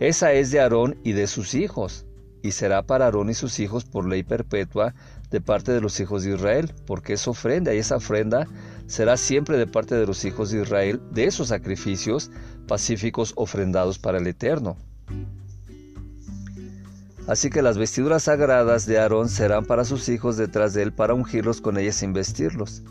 esa 0.00 0.32
es 0.32 0.50
de 0.50 0.60
Aarón 0.60 0.96
y 1.04 1.12
de 1.12 1.26
sus 1.26 1.54
hijos, 1.54 2.06
y 2.42 2.52
será 2.52 2.82
para 2.82 3.04
Aarón 3.04 3.28
y 3.28 3.34
sus 3.34 3.60
hijos 3.60 3.84
por 3.84 4.08
ley 4.08 4.22
perpetua 4.22 4.94
de 5.30 5.40
parte 5.42 5.72
de 5.72 5.82
los 5.82 6.00
hijos 6.00 6.24
de 6.24 6.34
Israel, 6.34 6.72
porque 6.86 7.12
es 7.12 7.28
ofrenda, 7.28 7.74
y 7.74 7.78
esa 7.78 7.96
ofrenda 7.96 8.46
será 8.86 9.16
siempre 9.16 9.58
de 9.58 9.66
parte 9.66 9.94
de 9.94 10.06
los 10.06 10.24
hijos 10.24 10.50
de 10.50 10.62
Israel, 10.62 11.00
de 11.12 11.24
esos 11.24 11.48
sacrificios 11.48 12.30
pacíficos 12.66 13.32
ofrendados 13.36 13.98
para 13.98 14.18
el 14.18 14.26
Eterno. 14.26 14.76
Así 17.26 17.50
que 17.50 17.62
las 17.62 17.76
vestiduras 17.76 18.24
sagradas 18.24 18.86
de 18.86 18.98
Aarón 18.98 19.28
serán 19.28 19.64
para 19.64 19.84
sus 19.84 20.08
hijos 20.08 20.36
detrás 20.36 20.74
de 20.74 20.82
él 20.82 20.92
para 20.92 21.14
ungirlos 21.14 21.60
con 21.60 21.76
ellas 21.76 21.96
sin 21.96 22.12
vestirlos. 22.12 22.82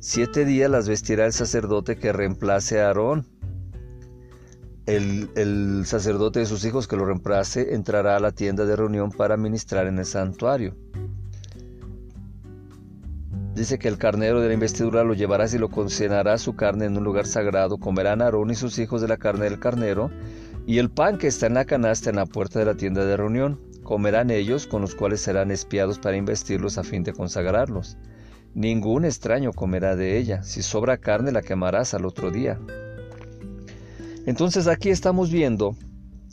Siete 0.00 0.44
días 0.44 0.70
las 0.70 0.88
vestirá 0.88 1.26
el 1.26 1.32
sacerdote 1.32 1.96
que 1.96 2.12
reemplace 2.12 2.80
a 2.80 2.88
Aarón, 2.88 3.26
el, 4.86 5.84
sacerdote 5.86 6.40
de 6.40 6.46
sus 6.46 6.64
hijos 6.64 6.88
que 6.88 6.96
lo 6.96 7.04
reemplace 7.04 7.74
entrará 7.74 8.16
a 8.16 8.20
la 8.20 8.32
tienda 8.32 8.64
de 8.64 8.74
reunión 8.74 9.10
para 9.10 9.36
ministrar 9.36 9.86
en 9.86 9.98
el 9.98 10.06
santuario. 10.06 10.74
Dice 13.62 13.78
que 13.78 13.86
el 13.86 13.96
carnero 13.96 14.40
de 14.40 14.48
la 14.48 14.54
investidura 14.54 15.04
lo 15.04 15.14
llevarás 15.14 15.54
y 15.54 15.58
lo 15.58 15.68
cocinará 15.68 16.36
su 16.36 16.56
carne 16.56 16.86
en 16.86 16.96
un 16.96 17.04
lugar 17.04 17.28
sagrado. 17.28 17.78
Comerán 17.78 18.20
Aarón 18.20 18.50
y 18.50 18.56
sus 18.56 18.76
hijos 18.80 19.00
de 19.00 19.06
la 19.06 19.18
carne 19.18 19.44
del 19.44 19.60
carnero 19.60 20.10
y 20.66 20.78
el 20.78 20.90
pan 20.90 21.16
que 21.16 21.28
está 21.28 21.46
en 21.46 21.54
la 21.54 21.64
canasta 21.64 22.10
en 22.10 22.16
la 22.16 22.26
puerta 22.26 22.58
de 22.58 22.64
la 22.64 22.74
tienda 22.74 23.04
de 23.04 23.16
reunión. 23.16 23.60
Comerán 23.84 24.32
ellos, 24.32 24.66
con 24.66 24.82
los 24.82 24.96
cuales 24.96 25.20
serán 25.20 25.52
espiados 25.52 26.00
para 26.00 26.16
investirlos 26.16 26.76
a 26.76 26.82
fin 26.82 27.04
de 27.04 27.12
consagrarlos. 27.12 27.96
Ningún 28.52 29.04
extraño 29.04 29.52
comerá 29.52 29.94
de 29.94 30.18
ella. 30.18 30.42
Si 30.42 30.60
sobra 30.60 30.98
carne 30.98 31.30
la 31.30 31.42
quemarás 31.42 31.94
al 31.94 32.04
otro 32.04 32.32
día. 32.32 32.58
Entonces 34.26 34.66
aquí 34.66 34.90
estamos 34.90 35.30
viendo 35.30 35.76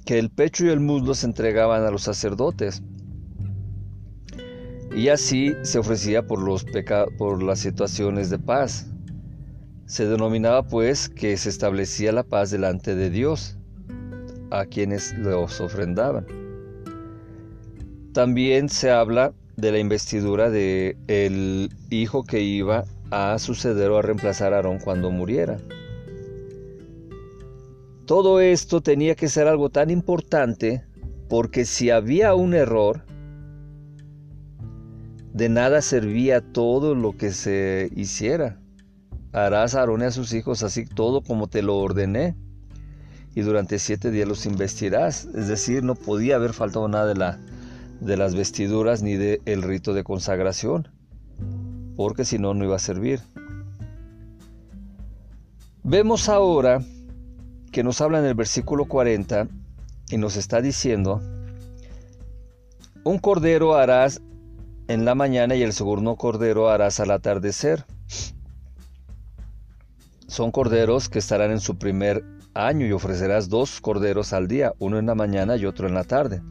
que 0.04 0.18
el 0.18 0.32
pecho 0.32 0.66
y 0.66 0.70
el 0.70 0.80
muslo 0.80 1.14
se 1.14 1.28
entregaban 1.28 1.84
a 1.84 1.92
los 1.92 2.02
sacerdotes. 2.02 2.82
Y 4.96 5.10
así 5.10 5.54
se 5.64 5.80
ofrecía 5.80 6.26
por, 6.26 6.42
los 6.42 6.66
por 7.18 7.44
las 7.44 7.60
situaciones 7.60 8.30
de 8.30 8.40
paz. 8.40 8.88
Se 9.86 10.06
denominaba 10.08 10.64
pues 10.64 11.10
que 11.10 11.38
se 11.38 11.50
establecía 11.50 12.12
la 12.12 12.24
paz 12.24 12.52
delante 12.52 12.96
de 12.96 13.10
Dios 13.10 13.58
a 14.52 14.66
quienes 14.66 15.18
los 15.18 15.62
ofrendaban. 15.62 16.26
También 18.14 18.70
se 18.70 18.90
habla 18.90 19.34
de 19.58 19.72
la 19.72 19.80
investidura 19.80 20.50
de 20.50 20.98
el 21.08 21.70
hijo 21.90 22.24
que 22.24 22.42
iba 22.42 22.86
a 23.12 23.38
suceder 23.40 23.90
o 23.92 23.98
a 23.98 24.02
reemplazar 24.02 24.54
a 24.54 24.58
Aarón 24.58 24.80
cuando 24.80 25.12
muriera. 25.12 25.58
Todo 28.06 28.40
esto 28.40 28.82
tenía 28.82 29.16
que 29.16 29.30
ser 29.30 29.48
algo 29.48 29.70
tan 29.70 29.90
importante 29.90 30.84
porque 31.28 31.66
si 31.66 31.92
había 31.92 32.34
un 32.34 32.56
error, 32.56 33.04
de 35.34 35.50
nada 35.50 35.82
servía 35.82 36.42
todo 36.42 36.96
lo 36.96 37.16
que 37.16 37.32
se 37.32 37.90
hiciera. 37.96 38.60
Harás 39.32 39.76
a 39.76 39.82
Aarón 39.82 40.02
y 40.02 40.06
a 40.06 40.12
sus 40.12 40.34
hijos 40.34 40.64
así 40.64 40.86
todo 40.86 41.22
como 41.22 41.48
te 41.48 41.62
lo 41.62 41.78
ordené. 41.78 42.36
Y 43.36 43.42
durante 43.42 43.78
siete 43.78 44.10
días 44.10 44.28
los 44.28 44.46
investirás. 44.46 45.26
Es 45.36 45.48
decir, 45.48 45.84
no 45.84 45.96
podía 45.96 46.36
haber 46.36 46.54
faltado 46.54 46.88
nada 46.88 47.06
de, 47.06 47.16
la, 47.16 47.40
de 48.02 48.18
las 48.18 48.36
vestiduras 48.36 49.04
ni 49.04 49.16
del 49.16 49.62
rito 49.62 49.94
de 49.94 50.04
consagración. 50.04 50.88
Porque 51.96 52.26
si 52.26 52.40
no, 52.40 52.54
no 52.54 52.66
iba 52.66 52.76
a 52.76 52.80
servir. 52.80 53.20
Vemos 55.84 56.28
ahora 56.28 56.82
que 57.72 57.84
nos 57.84 58.02
habla 58.02 58.20
en 58.20 58.26
el 58.26 58.34
versículo 58.34 58.86
40 58.86 59.48
y 60.10 60.18
nos 60.18 60.38
está 60.38 60.62
diciendo, 60.62 61.22
un 63.04 63.20
cordero 63.20 63.76
harás 63.76 64.22
en 64.90 65.06
la 65.06 65.14
mañana 65.14 65.56
y 65.56 65.62
el 65.62 65.72
segundo 65.72 66.16
cordero 66.16 66.68
harás 66.68 67.00
al 67.00 67.12
atardecer. 67.12 67.86
Son 70.28 70.52
corderos 70.52 71.10
que 71.10 71.20
estarán 71.20 71.52
en 71.52 71.60
su 71.60 71.78
primer 71.78 72.24
año 72.56 72.88
y 72.88 72.92
ofrecerás 72.92 73.50
dos 73.50 73.82
corderos 73.82 74.34
al 74.34 74.48
día, 74.48 74.74
uno 74.80 74.98
en 74.98 75.06
la 75.06 75.14
mañana 75.14 75.58
y 75.58 75.68
otro 75.68 75.88
en 75.88 75.94
la 75.94 76.06
tarde. 76.06 76.42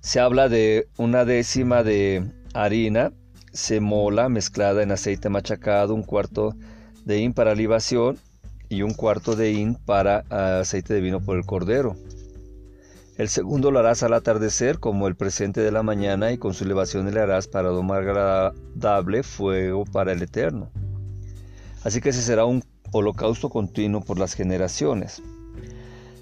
Se 0.00 0.18
habla 0.18 0.48
de 0.48 0.88
una 0.96 1.26
décima 1.26 1.82
de 1.82 2.24
harina, 2.54 3.12
semola 3.52 4.30
mezclada 4.30 4.82
en 4.82 4.92
aceite 4.92 5.28
machacado, 5.28 5.94
un 5.94 6.04
cuarto 6.04 6.54
de 7.04 7.18
hin 7.18 7.34
para 7.34 7.54
libación 7.54 8.18
y 8.70 8.80
un 8.80 8.94
cuarto 8.94 9.36
de 9.36 9.52
hin 9.52 9.74
para 9.74 10.24
ah, 10.30 10.60
aceite 10.60 10.94
de 10.94 11.02
vino 11.02 11.20
por 11.20 11.36
el 11.36 11.44
cordero. 11.44 11.96
El 13.16 13.28
segundo 13.28 13.70
lo 13.70 13.78
harás 13.78 14.02
al 14.02 14.12
atardecer 14.12 14.80
como 14.80 15.06
el 15.06 15.14
presente 15.14 15.60
de 15.60 15.70
la 15.70 15.84
mañana 15.84 16.32
y 16.32 16.38
con 16.38 16.52
su 16.52 16.64
elevación 16.64 17.12
le 17.14 17.20
harás 17.20 17.46
para 17.46 17.68
domar 17.68 18.02
agradable 18.02 19.22
fuego 19.22 19.84
para 19.84 20.10
el 20.12 20.22
eterno. 20.22 20.72
Así 21.84 22.00
que 22.00 22.08
ese 22.08 22.22
será 22.22 22.44
un 22.44 22.64
holocausto 22.90 23.50
continuo 23.50 24.00
por 24.00 24.18
las 24.18 24.34
generaciones. 24.34 25.22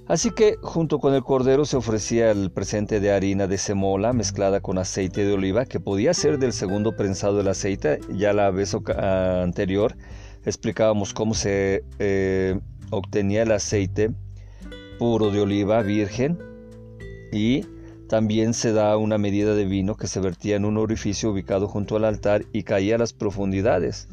Así 0.07 0.33
que 0.33 0.57
junto 0.61 0.99
con 0.99 1.15
el 1.15 1.23
cordero 1.23 1.65
se 1.65 1.79
ofrecía 1.79 2.31
el 2.31 2.51
presente 2.51 3.01
de 3.01 3.11
harina 3.11 3.47
de 3.47 3.57
semola 3.57 4.13
mezclada 4.13 4.61
con 4.61 4.77
aceite 4.77 5.25
de 5.25 5.33
oliva 5.33 5.65
que 5.65 5.81
podía 5.81 6.13
ser 6.13 6.39
del 6.39 6.53
segundo 6.53 6.95
prensado 6.95 7.39
del 7.39 7.49
aceite, 7.49 8.01
ya 8.11 8.35
la 8.35 8.51
vez 8.51 8.77
anterior 8.99 9.97
explicábamos 10.45 11.15
cómo 11.15 11.33
se 11.33 11.85
eh, 11.99 12.61
obtenía 12.91 13.45
el 13.45 13.53
aceite 13.53 14.11
puro 14.99 15.31
de 15.31 15.41
oliva 15.41 15.81
virgen 15.81 16.52
y 17.33 17.65
también 18.09 18.55
se 18.55 18.73
da 18.73 18.97
una 18.97 19.19
medida 19.19 19.55
de 19.55 19.65
vino 19.65 19.97
que 19.97 20.07
se 20.07 20.21
vertía 20.21 20.57
en 20.57 20.65
un 20.65 20.77
orificio 20.77 21.31
ubicado 21.31 21.67
junto 21.67 21.97
al 21.97 22.05
altar 22.05 22.45
y 22.53 22.63
caía 22.63 22.97
a 22.97 22.99
las 22.99 23.13
profundidades. 23.13 24.07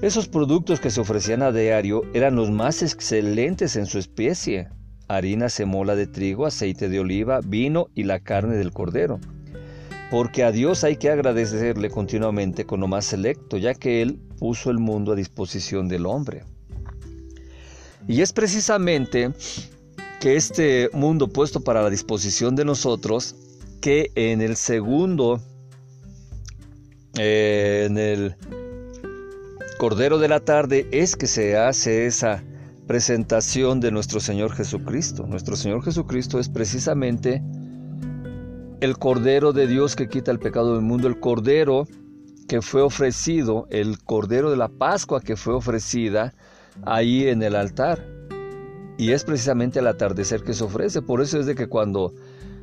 Esos 0.00 0.26
productos 0.26 0.80
que 0.80 0.90
se 0.90 1.00
ofrecían 1.00 1.42
a 1.42 1.52
diario 1.52 2.02
eran 2.14 2.34
los 2.34 2.50
más 2.50 2.82
excelentes 2.82 3.76
en 3.76 3.86
su 3.86 3.98
especie. 3.98 4.68
Harina, 5.06 5.48
semola 5.50 5.94
de 5.94 6.06
trigo, 6.06 6.46
aceite 6.46 6.88
de 6.88 6.98
oliva, 6.98 7.40
vino 7.44 7.88
y 7.94 8.04
la 8.04 8.18
carne 8.18 8.56
del 8.56 8.72
cordero 8.72 9.20
porque 10.12 10.44
a 10.44 10.52
Dios 10.52 10.84
hay 10.84 10.96
que 10.96 11.08
agradecerle 11.08 11.88
continuamente 11.88 12.66
con 12.66 12.80
lo 12.80 12.86
más 12.86 13.06
selecto, 13.06 13.56
ya 13.56 13.72
que 13.72 14.02
Él 14.02 14.20
puso 14.38 14.70
el 14.70 14.78
mundo 14.78 15.12
a 15.12 15.16
disposición 15.16 15.88
del 15.88 16.04
hombre. 16.04 16.44
Y 18.06 18.20
es 18.20 18.34
precisamente 18.34 19.32
que 20.22 20.36
este 20.36 20.88
mundo 20.92 21.26
puesto 21.26 21.64
para 21.64 21.82
la 21.82 21.90
disposición 21.90 22.54
de 22.54 22.64
nosotros 22.64 23.34
que 23.80 24.12
en 24.14 24.40
el 24.40 24.54
segundo, 24.54 25.40
eh, 27.18 27.88
en 27.88 27.98
el 27.98 28.36
Cordero 29.78 30.20
de 30.20 30.28
la 30.28 30.38
tarde, 30.38 30.86
es 30.92 31.16
que 31.16 31.26
se 31.26 31.56
hace 31.56 32.06
esa 32.06 32.44
presentación 32.86 33.80
de 33.80 33.90
nuestro 33.90 34.20
Señor 34.20 34.52
Jesucristo. 34.52 35.26
Nuestro 35.26 35.56
Señor 35.56 35.82
Jesucristo 35.82 36.38
es 36.38 36.48
precisamente 36.48 37.42
el 38.80 38.98
Cordero 38.98 39.52
de 39.52 39.66
Dios 39.66 39.96
que 39.96 40.08
quita 40.08 40.30
el 40.30 40.38
pecado 40.38 40.74
del 40.74 40.82
mundo, 40.82 41.08
el 41.08 41.18
Cordero 41.18 41.88
que 42.46 42.62
fue 42.62 42.82
ofrecido, 42.82 43.66
el 43.70 43.98
Cordero 43.98 44.52
de 44.52 44.56
la 44.56 44.68
Pascua 44.68 45.20
que 45.20 45.34
fue 45.34 45.54
ofrecida 45.54 46.32
ahí 46.84 47.26
en 47.26 47.42
el 47.42 47.56
altar. 47.56 48.21
Y 48.98 49.12
es 49.12 49.24
precisamente 49.24 49.78
el 49.78 49.86
atardecer 49.86 50.42
que 50.42 50.54
se 50.54 50.64
ofrece. 50.64 51.02
Por 51.02 51.22
eso 51.22 51.38
es 51.38 51.46
de 51.46 51.54
que 51.54 51.68
cuando 51.68 52.12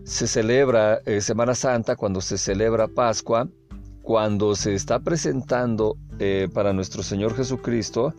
se 0.03 0.27
celebra 0.27 1.01
eh, 1.05 1.21
Semana 1.21 1.55
Santa, 1.55 1.95
cuando 1.95 2.21
se 2.21 2.37
celebra 2.37 2.87
Pascua, 2.87 3.47
cuando 4.01 4.55
se 4.55 4.73
está 4.73 4.99
presentando 4.99 5.97
eh, 6.19 6.47
para 6.53 6.73
nuestro 6.73 7.03
Señor 7.03 7.35
Jesucristo, 7.35 8.13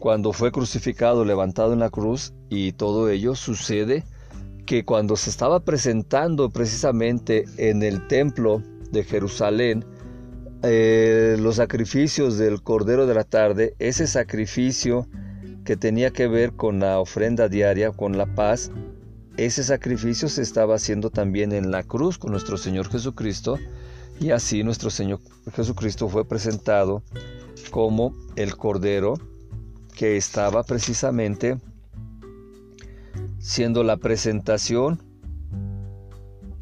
cuando 0.00 0.32
fue 0.32 0.50
crucificado, 0.50 1.24
levantado 1.24 1.72
en 1.72 1.80
la 1.80 1.90
cruz, 1.90 2.32
y 2.48 2.72
todo 2.72 3.08
ello 3.08 3.34
sucede 3.34 4.04
que 4.66 4.84
cuando 4.84 5.16
se 5.16 5.30
estaba 5.30 5.60
presentando 5.60 6.50
precisamente 6.50 7.44
en 7.56 7.82
el 7.82 8.06
templo 8.08 8.62
de 8.90 9.04
Jerusalén, 9.04 9.84
eh, 10.62 11.36
los 11.38 11.56
sacrificios 11.56 12.38
del 12.38 12.62
Cordero 12.62 13.06
de 13.06 13.14
la 13.14 13.24
Tarde, 13.24 13.74
ese 13.78 14.06
sacrificio 14.06 15.08
que 15.64 15.76
tenía 15.76 16.10
que 16.10 16.28
ver 16.28 16.52
con 16.52 16.80
la 16.80 16.98
ofrenda 16.98 17.48
diaria, 17.48 17.92
con 17.92 18.18
la 18.18 18.26
paz, 18.26 18.70
ese 19.36 19.64
sacrificio 19.64 20.28
se 20.28 20.42
estaba 20.42 20.74
haciendo 20.74 21.10
también 21.10 21.52
en 21.52 21.70
la 21.70 21.82
cruz 21.82 22.18
con 22.18 22.32
nuestro 22.32 22.56
Señor 22.56 22.90
Jesucristo 22.90 23.58
y 24.20 24.30
así 24.30 24.62
nuestro 24.62 24.90
Señor 24.90 25.20
Jesucristo 25.54 26.08
fue 26.08 26.26
presentado 26.26 27.02
como 27.70 28.14
el 28.36 28.56
Cordero 28.56 29.14
que 29.96 30.16
estaba 30.16 30.62
precisamente 30.64 31.58
siendo 33.38 33.82
la 33.84 33.96
presentación 33.96 35.02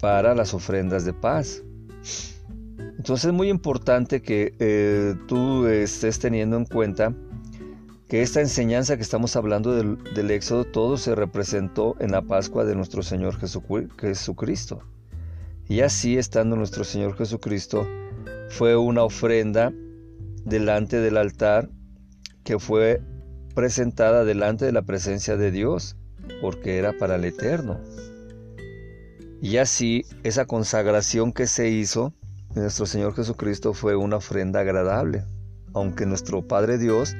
para 0.00 0.34
las 0.34 0.54
ofrendas 0.54 1.04
de 1.04 1.12
paz. 1.12 1.62
Entonces 2.78 3.26
es 3.26 3.32
muy 3.32 3.48
importante 3.48 4.22
que 4.22 4.54
eh, 4.58 5.14
tú 5.26 5.66
estés 5.66 6.18
teniendo 6.18 6.56
en 6.56 6.66
cuenta 6.66 7.14
que 8.10 8.22
esta 8.22 8.40
enseñanza 8.40 8.96
que 8.96 9.04
estamos 9.04 9.36
hablando 9.36 9.72
del, 9.72 10.30
Éxodo, 10.32 10.64
todo 10.64 10.96
se 10.96 11.14
representó 11.14 11.94
en 12.00 12.10
la 12.10 12.22
Pascua 12.22 12.64
de 12.64 12.74
nuestro 12.74 13.04
Señor 13.04 13.38
Jesucristo. 13.38 14.82
Y 15.68 15.82
así, 15.82 16.18
estando 16.18 16.56
nuestro 16.56 16.82
Señor 16.82 17.16
Jesucristo, 17.16 17.86
fue 18.48 18.76
una 18.76 19.04
ofrenda 19.04 19.72
delante 20.44 20.96
del 20.98 21.18
altar 21.18 21.70
que 22.42 22.58
fue 22.58 23.00
presentada 23.54 24.24
delante 24.24 24.64
de 24.64 24.72
la 24.72 24.82
presencia 24.82 25.36
de 25.36 25.52
Dios, 25.52 25.96
porque 26.40 26.78
era 26.78 26.92
para 26.98 27.14
el 27.14 27.24
eterno. 27.24 27.80
Y 29.40 29.58
así, 29.58 30.04
esa 30.24 30.46
consagración 30.46 31.32
que 31.32 31.46
se 31.46 31.68
hizo 31.68 32.12
de 32.56 32.62
nuestro 32.62 32.86
Señor 32.86 33.14
Jesucristo 33.14 33.72
fue 33.72 33.94
una 33.94 34.16
ofrenda 34.16 34.58
agradable, 34.58 35.22
aunque 35.74 36.06
nuestro 36.06 36.42
Padre 36.42 36.76
Dios 36.76 37.14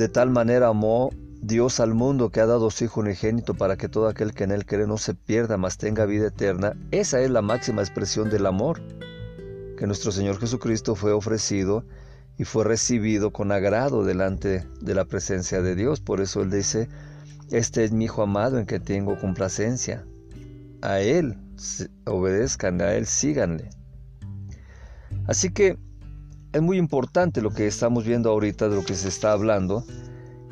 de 0.00 0.08
tal 0.08 0.30
manera 0.30 0.68
amó 0.68 1.10
Dios 1.42 1.78
al 1.78 1.92
mundo 1.92 2.30
que 2.30 2.40
ha 2.40 2.46
dado 2.46 2.70
su 2.70 2.84
Hijo 2.84 3.00
unigénito 3.00 3.52
para 3.52 3.76
que 3.76 3.90
todo 3.90 4.08
aquel 4.08 4.32
que 4.32 4.44
en 4.44 4.50
él 4.50 4.64
cree 4.64 4.86
no 4.86 4.96
se 4.96 5.12
pierda, 5.12 5.58
mas 5.58 5.76
tenga 5.76 6.06
vida 6.06 6.28
eterna. 6.28 6.74
Esa 6.90 7.20
es 7.20 7.28
la 7.28 7.42
máxima 7.42 7.82
expresión 7.82 8.30
del 8.30 8.46
amor, 8.46 8.80
que 9.76 9.86
nuestro 9.86 10.10
Señor 10.10 10.38
Jesucristo 10.40 10.94
fue 10.94 11.12
ofrecido 11.12 11.84
y 12.38 12.44
fue 12.44 12.64
recibido 12.64 13.30
con 13.30 13.52
agrado 13.52 14.02
delante 14.02 14.66
de 14.80 14.94
la 14.94 15.04
presencia 15.04 15.60
de 15.60 15.74
Dios. 15.74 16.00
Por 16.00 16.22
eso 16.22 16.40
Él 16.40 16.50
dice, 16.50 16.88
este 17.50 17.84
es 17.84 17.92
mi 17.92 18.06
Hijo 18.06 18.22
amado 18.22 18.58
en 18.58 18.64
que 18.64 18.80
tengo 18.80 19.20
complacencia. 19.20 20.06
A 20.80 21.00
Él 21.00 21.36
obedezcan, 22.06 22.80
a 22.80 22.94
Él 22.94 23.04
síganle. 23.04 23.68
Así 25.26 25.50
que 25.50 25.76
es 26.52 26.62
muy 26.62 26.78
importante 26.78 27.42
lo 27.42 27.50
que 27.50 27.66
estamos 27.66 28.04
viendo 28.04 28.30
ahorita, 28.30 28.68
de 28.68 28.76
lo 28.76 28.84
que 28.84 28.94
se 28.94 29.08
está 29.08 29.32
hablando, 29.32 29.84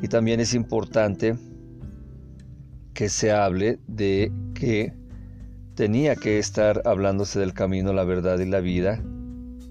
y 0.01 0.07
también 0.07 0.39
es 0.39 0.53
importante 0.53 1.37
que 2.93 3.09
se 3.09 3.31
hable 3.31 3.79
de 3.87 4.31
que 4.53 4.93
tenía 5.75 6.15
que 6.15 6.39
estar 6.39 6.81
hablándose 6.85 7.39
del 7.39 7.53
camino, 7.53 7.93
la 7.93 8.03
verdad 8.03 8.39
y 8.39 8.45
la 8.45 8.59
vida. 8.59 8.95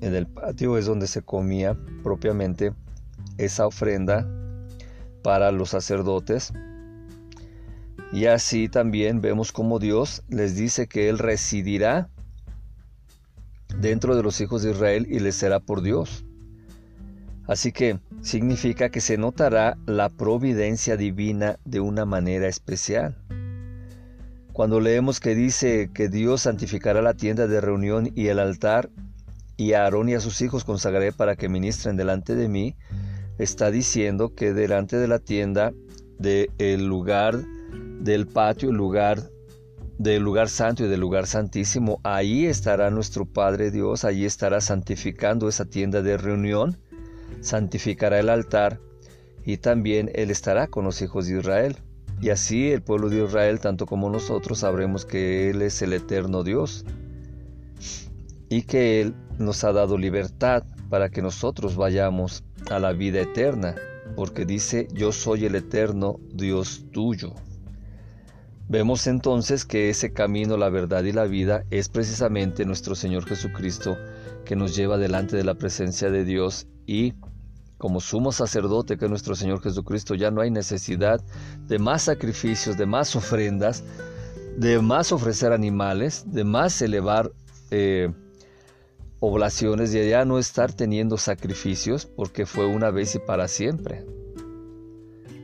En 0.00 0.14
el 0.14 0.26
patio 0.26 0.76
es 0.78 0.86
donde 0.86 1.06
se 1.06 1.22
comía 1.22 1.76
propiamente 2.02 2.72
esa 3.38 3.66
ofrenda 3.66 4.28
para 5.22 5.50
los 5.50 5.70
sacerdotes. 5.70 6.52
Y 8.12 8.26
así 8.26 8.68
también 8.68 9.20
vemos 9.20 9.52
como 9.52 9.78
Dios 9.78 10.22
les 10.28 10.56
dice 10.56 10.86
que 10.86 11.08
Él 11.08 11.18
residirá 11.18 12.08
dentro 13.76 14.16
de 14.16 14.22
los 14.22 14.40
hijos 14.40 14.62
de 14.62 14.70
Israel 14.70 15.06
y 15.10 15.18
les 15.20 15.36
será 15.36 15.60
por 15.60 15.82
Dios. 15.82 16.24
Así 17.46 17.72
que 17.72 17.98
significa 18.20 18.90
que 18.90 19.00
se 19.00 19.16
notará 19.16 19.78
la 19.86 20.10
providencia 20.10 20.96
divina 20.96 21.58
de 21.64 21.80
una 21.80 22.04
manera 22.04 22.46
especial. 22.46 23.16
Cuando 24.52 24.80
leemos 24.80 25.20
que 25.20 25.34
dice 25.34 25.90
que 25.94 26.08
Dios 26.08 26.42
santificará 26.42 27.00
la 27.00 27.14
tienda 27.14 27.46
de 27.46 27.60
reunión 27.60 28.10
y 28.14 28.26
el 28.26 28.38
altar, 28.38 28.90
y 29.56 29.72
a 29.72 29.84
Aarón 29.84 30.08
y 30.08 30.14
a 30.14 30.20
sus 30.20 30.42
hijos 30.42 30.64
consagraré 30.64 31.12
para 31.12 31.36
que 31.36 31.48
ministren 31.48 31.96
delante 31.96 32.34
de 32.34 32.48
mí, 32.48 32.76
está 33.38 33.70
diciendo 33.70 34.34
que 34.34 34.52
delante 34.52 34.96
de 34.96 35.08
la 35.08 35.18
tienda, 35.18 35.72
del 36.18 36.86
lugar 36.86 37.38
del 38.00 38.26
patio, 38.26 38.70
el 38.70 38.76
lugar 38.76 39.22
del 39.98 40.22
lugar 40.22 40.48
santo 40.48 40.84
y 40.84 40.88
del 40.88 41.00
lugar 41.00 41.26
santísimo, 41.26 42.00
ahí 42.04 42.46
estará 42.46 42.90
nuestro 42.90 43.26
Padre 43.26 43.70
Dios, 43.70 44.04
allí 44.04 44.24
estará 44.24 44.60
santificando 44.60 45.48
esa 45.48 45.64
tienda 45.64 46.02
de 46.02 46.16
reunión, 46.16 46.78
santificará 47.40 48.20
el 48.20 48.28
altar 48.28 48.80
y 49.44 49.56
también 49.56 50.10
Él 50.14 50.30
estará 50.30 50.68
con 50.68 50.84
los 50.84 51.02
hijos 51.02 51.26
de 51.26 51.38
Israel. 51.38 51.76
Y 52.20 52.30
así 52.30 52.70
el 52.70 52.82
pueblo 52.82 53.08
de 53.08 53.24
Israel, 53.24 53.60
tanto 53.60 53.86
como 53.86 54.10
nosotros, 54.10 54.60
sabremos 54.60 55.04
que 55.04 55.50
Él 55.50 55.62
es 55.62 55.82
el 55.82 55.92
eterno 55.92 56.42
Dios 56.42 56.84
y 58.48 58.62
que 58.62 59.00
Él 59.00 59.14
nos 59.38 59.62
ha 59.64 59.72
dado 59.72 59.98
libertad 59.98 60.64
para 60.88 61.10
que 61.10 61.22
nosotros 61.22 61.76
vayamos 61.76 62.44
a 62.70 62.78
la 62.78 62.92
vida 62.92 63.20
eterna, 63.20 63.74
porque 64.16 64.44
dice, 64.44 64.88
yo 64.92 65.12
soy 65.12 65.44
el 65.44 65.54
eterno 65.54 66.18
Dios 66.32 66.86
tuyo. 66.92 67.34
Vemos 68.70 69.06
entonces 69.06 69.64
que 69.64 69.88
ese 69.88 70.12
camino, 70.12 70.58
la 70.58 70.68
verdad 70.68 71.02
y 71.04 71.12
la 71.12 71.24
vida 71.24 71.64
es 71.70 71.88
precisamente 71.88 72.66
nuestro 72.66 72.94
Señor 72.94 73.24
Jesucristo 73.24 73.96
que 74.44 74.56
nos 74.56 74.76
lleva 74.76 74.98
delante 74.98 75.38
de 75.38 75.44
la 75.44 75.54
presencia 75.54 76.10
de 76.10 76.26
Dios 76.26 76.66
y 76.86 77.14
como 77.78 78.00
sumo 78.00 78.30
sacerdote 78.30 78.98
que 78.98 79.06
es 79.06 79.10
nuestro 79.10 79.34
Señor 79.34 79.62
Jesucristo 79.62 80.14
ya 80.14 80.30
no 80.30 80.42
hay 80.42 80.50
necesidad 80.50 81.24
de 81.66 81.78
más 81.78 82.02
sacrificios, 82.02 82.76
de 82.76 82.84
más 82.84 83.16
ofrendas, 83.16 83.84
de 84.58 84.82
más 84.82 85.12
ofrecer 85.12 85.52
animales, 85.52 86.24
de 86.26 86.44
más 86.44 86.82
elevar 86.82 87.32
eh, 87.70 88.12
oblaciones, 89.18 89.92
de 89.92 90.10
ya 90.10 90.26
no 90.26 90.38
estar 90.38 90.74
teniendo 90.74 91.16
sacrificios 91.16 92.04
porque 92.04 92.44
fue 92.44 92.66
una 92.66 92.90
vez 92.90 93.14
y 93.14 93.18
para 93.18 93.48
siempre. 93.48 94.04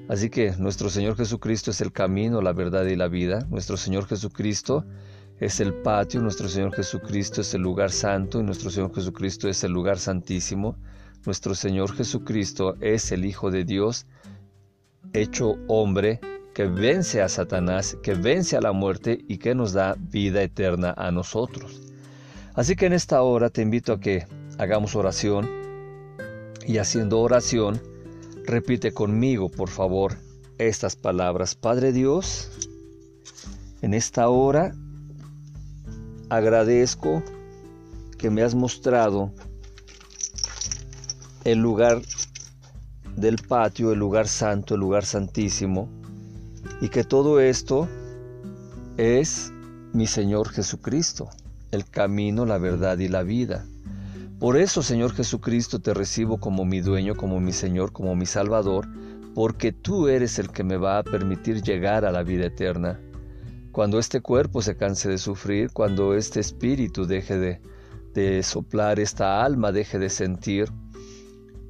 Así 0.09 0.29
que 0.29 0.53
nuestro 0.59 0.91
Señor 0.91 1.17
Jesucristo 1.17 1.71
es 1.71 1.81
el 1.81 1.93
camino, 1.93 2.43
la 2.43 2.53
verdad 2.53 2.85
y 2.85 2.97
la 2.97 3.09
vida. 3.09 3.47
Nuestro 3.49 3.77
Señor 3.77 4.07
Jesucristo 4.07 4.85
es 5.41 5.61
el 5.61 5.75
patio, 5.75 6.21
nuestro 6.21 6.49
Señor 6.49 6.75
Jesucristo 6.75 7.41
es 7.41 7.55
el 7.55 7.63
lugar 7.63 7.91
santo 7.91 8.41
y 8.41 8.43
nuestro 8.43 8.71
Señor 8.71 8.95
Jesucristo 8.95 9.49
es 9.49 9.65
el 9.65 9.73
lugar 9.73 9.99
santísimo. 9.99 10.77
Nuestro 11.25 11.55
Señor 11.55 11.95
Jesucristo 11.95 12.77
es 12.81 13.13
el 13.13 13.25
Hijo 13.25 13.51
de 13.51 13.65
Dios 13.65 14.07
hecho 15.15 15.57
hombre 15.69 16.21
que 16.55 16.67
vence 16.67 17.23
a 17.23 17.29
Satanás, 17.29 17.97
que 18.03 18.15
vence 18.15 18.57
a 18.57 18.61
la 18.61 18.73
muerte 18.73 19.19
y 19.27 19.39
que 19.39 19.55
nos 19.55 19.73
da 19.73 19.97
vida 19.99 20.43
eterna 20.43 20.95
a 20.97 21.11
nosotros. 21.11 21.81
Así 22.55 22.77
que 22.77 22.87
en 22.87 22.93
esta 22.93 23.23
hora 23.23 23.51
te 23.51 23.63
invito 23.63 23.93
a 23.93 24.01
que 24.01 24.27
hagamos 24.59 24.95
oración 24.95 25.49
y 26.67 26.79
haciendo 26.79 27.21
oración, 27.21 27.81
Repite 28.47 28.93
conmigo, 28.93 29.51
por 29.51 29.71
favor, 29.71 30.19
estas 30.59 30.97
palabras. 30.97 31.55
Padre 31.55 31.93
Dios, 31.93 32.51
en 33.81 33.95
esta 33.95 34.29
hora 34.29 34.75
agradezco 36.29 37.23
que 38.19 38.29
me 38.29 38.43
has 38.43 38.55
mostrado 38.55 39.33
el 41.45 41.59
lugar 41.59 42.03
del 43.17 43.37
patio, 43.39 43.93
el 43.93 43.99
lugar 43.99 44.29
santo, 44.29 44.75
el 44.75 44.81
lugar 44.81 45.07
santísimo, 45.07 45.89
y 46.83 46.91
que 46.91 47.03
todo 47.03 47.41
esto 47.41 47.89
es 48.99 49.53
mi 49.95 50.07
Señor 50.07 50.51
Jesucristo, 50.51 51.31
el 51.71 51.89
camino, 51.89 52.45
la 52.45 52.59
verdad 52.59 52.99
y 52.99 53.09
la 53.09 53.23
vida. 53.23 53.65
Por 54.45 54.59
eso, 54.59 54.83
Señor 54.83 55.15
Jesucristo, 55.15 55.79
te 55.79 55.95
recibo 55.95 56.37
como 56.37 56.67
mi 56.67 56.83
dueño, 56.83 57.15
como 57.15 57.41
mi 57.41 57.51
Señor, 57.51 57.93
como 57.93 58.15
mi 58.15 58.27
Salvador, 58.27 58.87
porque 59.35 59.73
tú 59.73 60.07
eres 60.07 60.39
el 60.39 60.51
que 60.51 60.63
me 60.63 60.77
va 60.77 60.99
a 60.99 61.03
permitir 61.03 61.63
llegar 61.63 62.05
a 62.05 62.13
la 62.13 62.23
vida 62.23 62.45
eterna. 62.45 63.01
Cuando 63.73 63.99
este 63.99 64.21
cuerpo 64.21 64.61
se 64.61 64.77
canse 64.77 65.09
de 65.09 65.17
sufrir, 65.17 65.71
cuando 65.73 66.13
este 66.13 66.41
espíritu 66.41 67.07
deje 67.07 67.59
de, 68.13 68.43
soplar, 68.43 69.01
esta 69.01 69.43
alma 69.43 69.73
deje 69.73 69.99
de 69.99 70.11
sentir, 70.11 70.71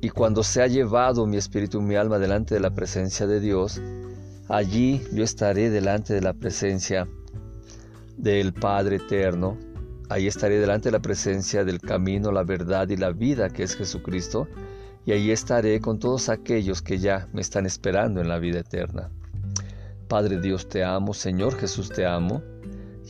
y 0.01 0.09
cuando 0.09 0.43
se 0.43 0.61
ha 0.61 0.67
llevado 0.67 1.27
mi 1.27 1.37
espíritu 1.37 1.79
y 1.79 1.85
mi 1.85 1.95
alma 1.95 2.19
delante 2.19 2.57
de 2.57 2.61
la 2.61 2.75
presencia 2.75 3.29
de 3.29 3.39
Dios, 3.39 3.81
allí 4.49 5.01
yo 5.13 5.23
estaré 5.23 5.71
delante 5.71 6.13
de 6.13 6.23
la 6.23 6.33
presencia 6.33 7.07
del 8.17 8.53
Padre 8.53 8.97
Eterno, 8.97 9.57
Ahí 10.15 10.29
estaré 10.29 10.61
delante 10.61 10.91
de 10.91 10.93
la 10.93 11.03
presencia 11.03 11.65
del 11.65 11.81
camino, 11.81 12.31
la 12.31 12.45
verdad 12.45 12.89
y 12.89 12.97
la 12.97 13.11
vida 13.11 13.51
que 13.51 13.65
es 13.65 13.75
Jesucristo, 13.75 14.47
y 15.05 15.11
ahí 15.11 15.33
estaré 15.33 15.81
con 15.81 15.99
todos 15.99 16.29
aquellos 16.29 16.83
que 16.83 16.99
ya 16.99 17.27
me 17.33 17.41
están 17.41 17.67
esperando 17.67 18.21
en 18.21 18.29
la 18.29 18.39
vida 18.39 18.61
eterna. 18.61 19.11
Padre 20.07 20.41
Dios 20.41 20.69
te 20.69 20.85
amo, 20.85 21.15
Señor 21.15 21.57
Jesús 21.57 21.89
te 21.91 22.07
amo, 22.07 22.45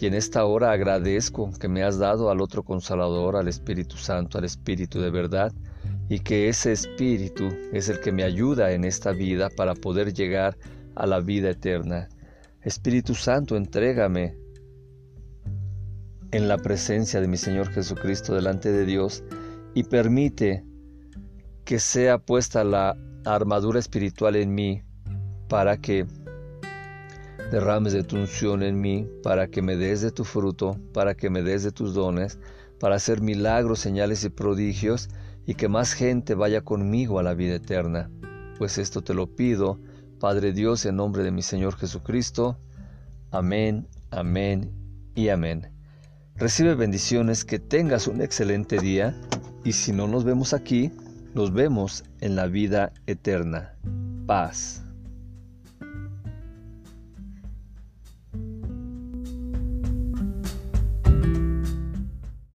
y 0.01 0.07
en 0.07 0.15
esta 0.15 0.47
hora 0.47 0.73
agradezco 0.73 1.53
que 1.61 1.69
me 1.69 1.83
has 1.83 1.99
dado 1.99 2.31
al 2.31 2.41
otro 2.41 2.63
consolador, 2.63 3.37
al 3.37 3.49
Espíritu 3.49 3.99
Santo, 3.99 4.39
al 4.39 4.45
Espíritu 4.45 4.99
de 4.99 5.11
verdad, 5.11 5.53
y 6.09 6.21
que 6.21 6.49
ese 6.49 6.73
Espíritu 6.73 7.51
es 7.71 7.91
el 7.91 8.01
que 8.01 8.13
me 8.13 8.25
ayuda 8.25 8.73
en 8.73 8.83
esta 8.83 9.13
vida 9.13 9.51
para 9.51 9.75
poder 9.75 10.15
llegar 10.15 10.57
a 10.95 11.05
la 11.05 11.21
vida 11.21 11.51
eterna. 11.51 12.09
Espíritu 12.63 13.15
Santo, 13.15 13.59
entrégame 13.59 14.43
en 16.35 16.49
la 16.49 16.59
presencia 16.59 17.21
de 17.21 17.29
mi 17.29 17.37
Señor 17.37 17.71
Jesucristo 17.71 18.35
delante 18.35 18.73
de 18.73 18.85
Dios 18.85 19.23
y 19.73 19.85
permite 19.85 20.65
que 21.65 21.79
sea 21.79 22.19
puesta 22.19 22.65
la 22.65 22.97
armadura 23.25 23.79
espiritual 23.79 24.35
en 24.35 24.53
mí 24.53 24.83
para 25.49 25.77
que 25.77 26.07
derrames 27.53 27.93
de 27.93 28.03
tu 28.03 28.17
unción 28.17 28.65
en 28.65 28.81
mí, 28.81 29.09
para 29.23 29.47
que 29.47 29.63
me 29.63 29.77
des 29.77 30.01
de 30.01 30.11
tu 30.11 30.25
fruto, 30.25 30.77
para 30.93 31.15
que 31.15 31.31
me 31.31 31.41
des 31.43 31.63
de 31.63 31.71
tus 31.71 31.95
dones, 31.95 32.41
para 32.81 32.97
hacer 32.97 33.21
milagros, 33.21 33.79
señales 33.79 34.25
y 34.25 34.29
prodigios, 34.29 35.11
y 35.47 35.55
que 35.55 35.69
más 35.69 35.93
gente 35.93 36.35
vaya 36.35 36.63
conmigo 36.63 37.21
a 37.21 37.23
la 37.23 37.35
vida 37.35 37.55
eterna. 37.55 38.11
Pues 38.59 38.79
esto 38.79 39.03
te 39.03 39.15
lo 39.15 39.29
pido, 39.37 39.79
Padre 40.19 40.53
Dios, 40.53 40.85
en 40.85 40.97
nombre 40.97 41.23
de 41.23 41.31
mi 41.31 41.43
Señor 41.43 41.77
Jesucristo. 41.77 42.59
Amén, 43.31 43.87
amén 44.11 44.73
y 45.15 45.29
amén. 45.29 45.74
Recibe 46.37 46.75
bendiciones, 46.75 47.45
que 47.45 47.61
tengas 47.61 48.09
un 48.09 48.21
excelente 48.21 48.79
día 48.79 49.15
y 49.63 49.73
si 49.73 49.93
no 49.93 50.09
nos 50.09 50.25
vemos 50.25 50.53
aquí, 50.53 50.91
nos 51.33 51.53
vemos 51.53 52.05
en 52.21 52.35
la 52.35 52.47
vida 52.47 52.93
eterna. 53.07 53.77
Paz. 54.27 54.84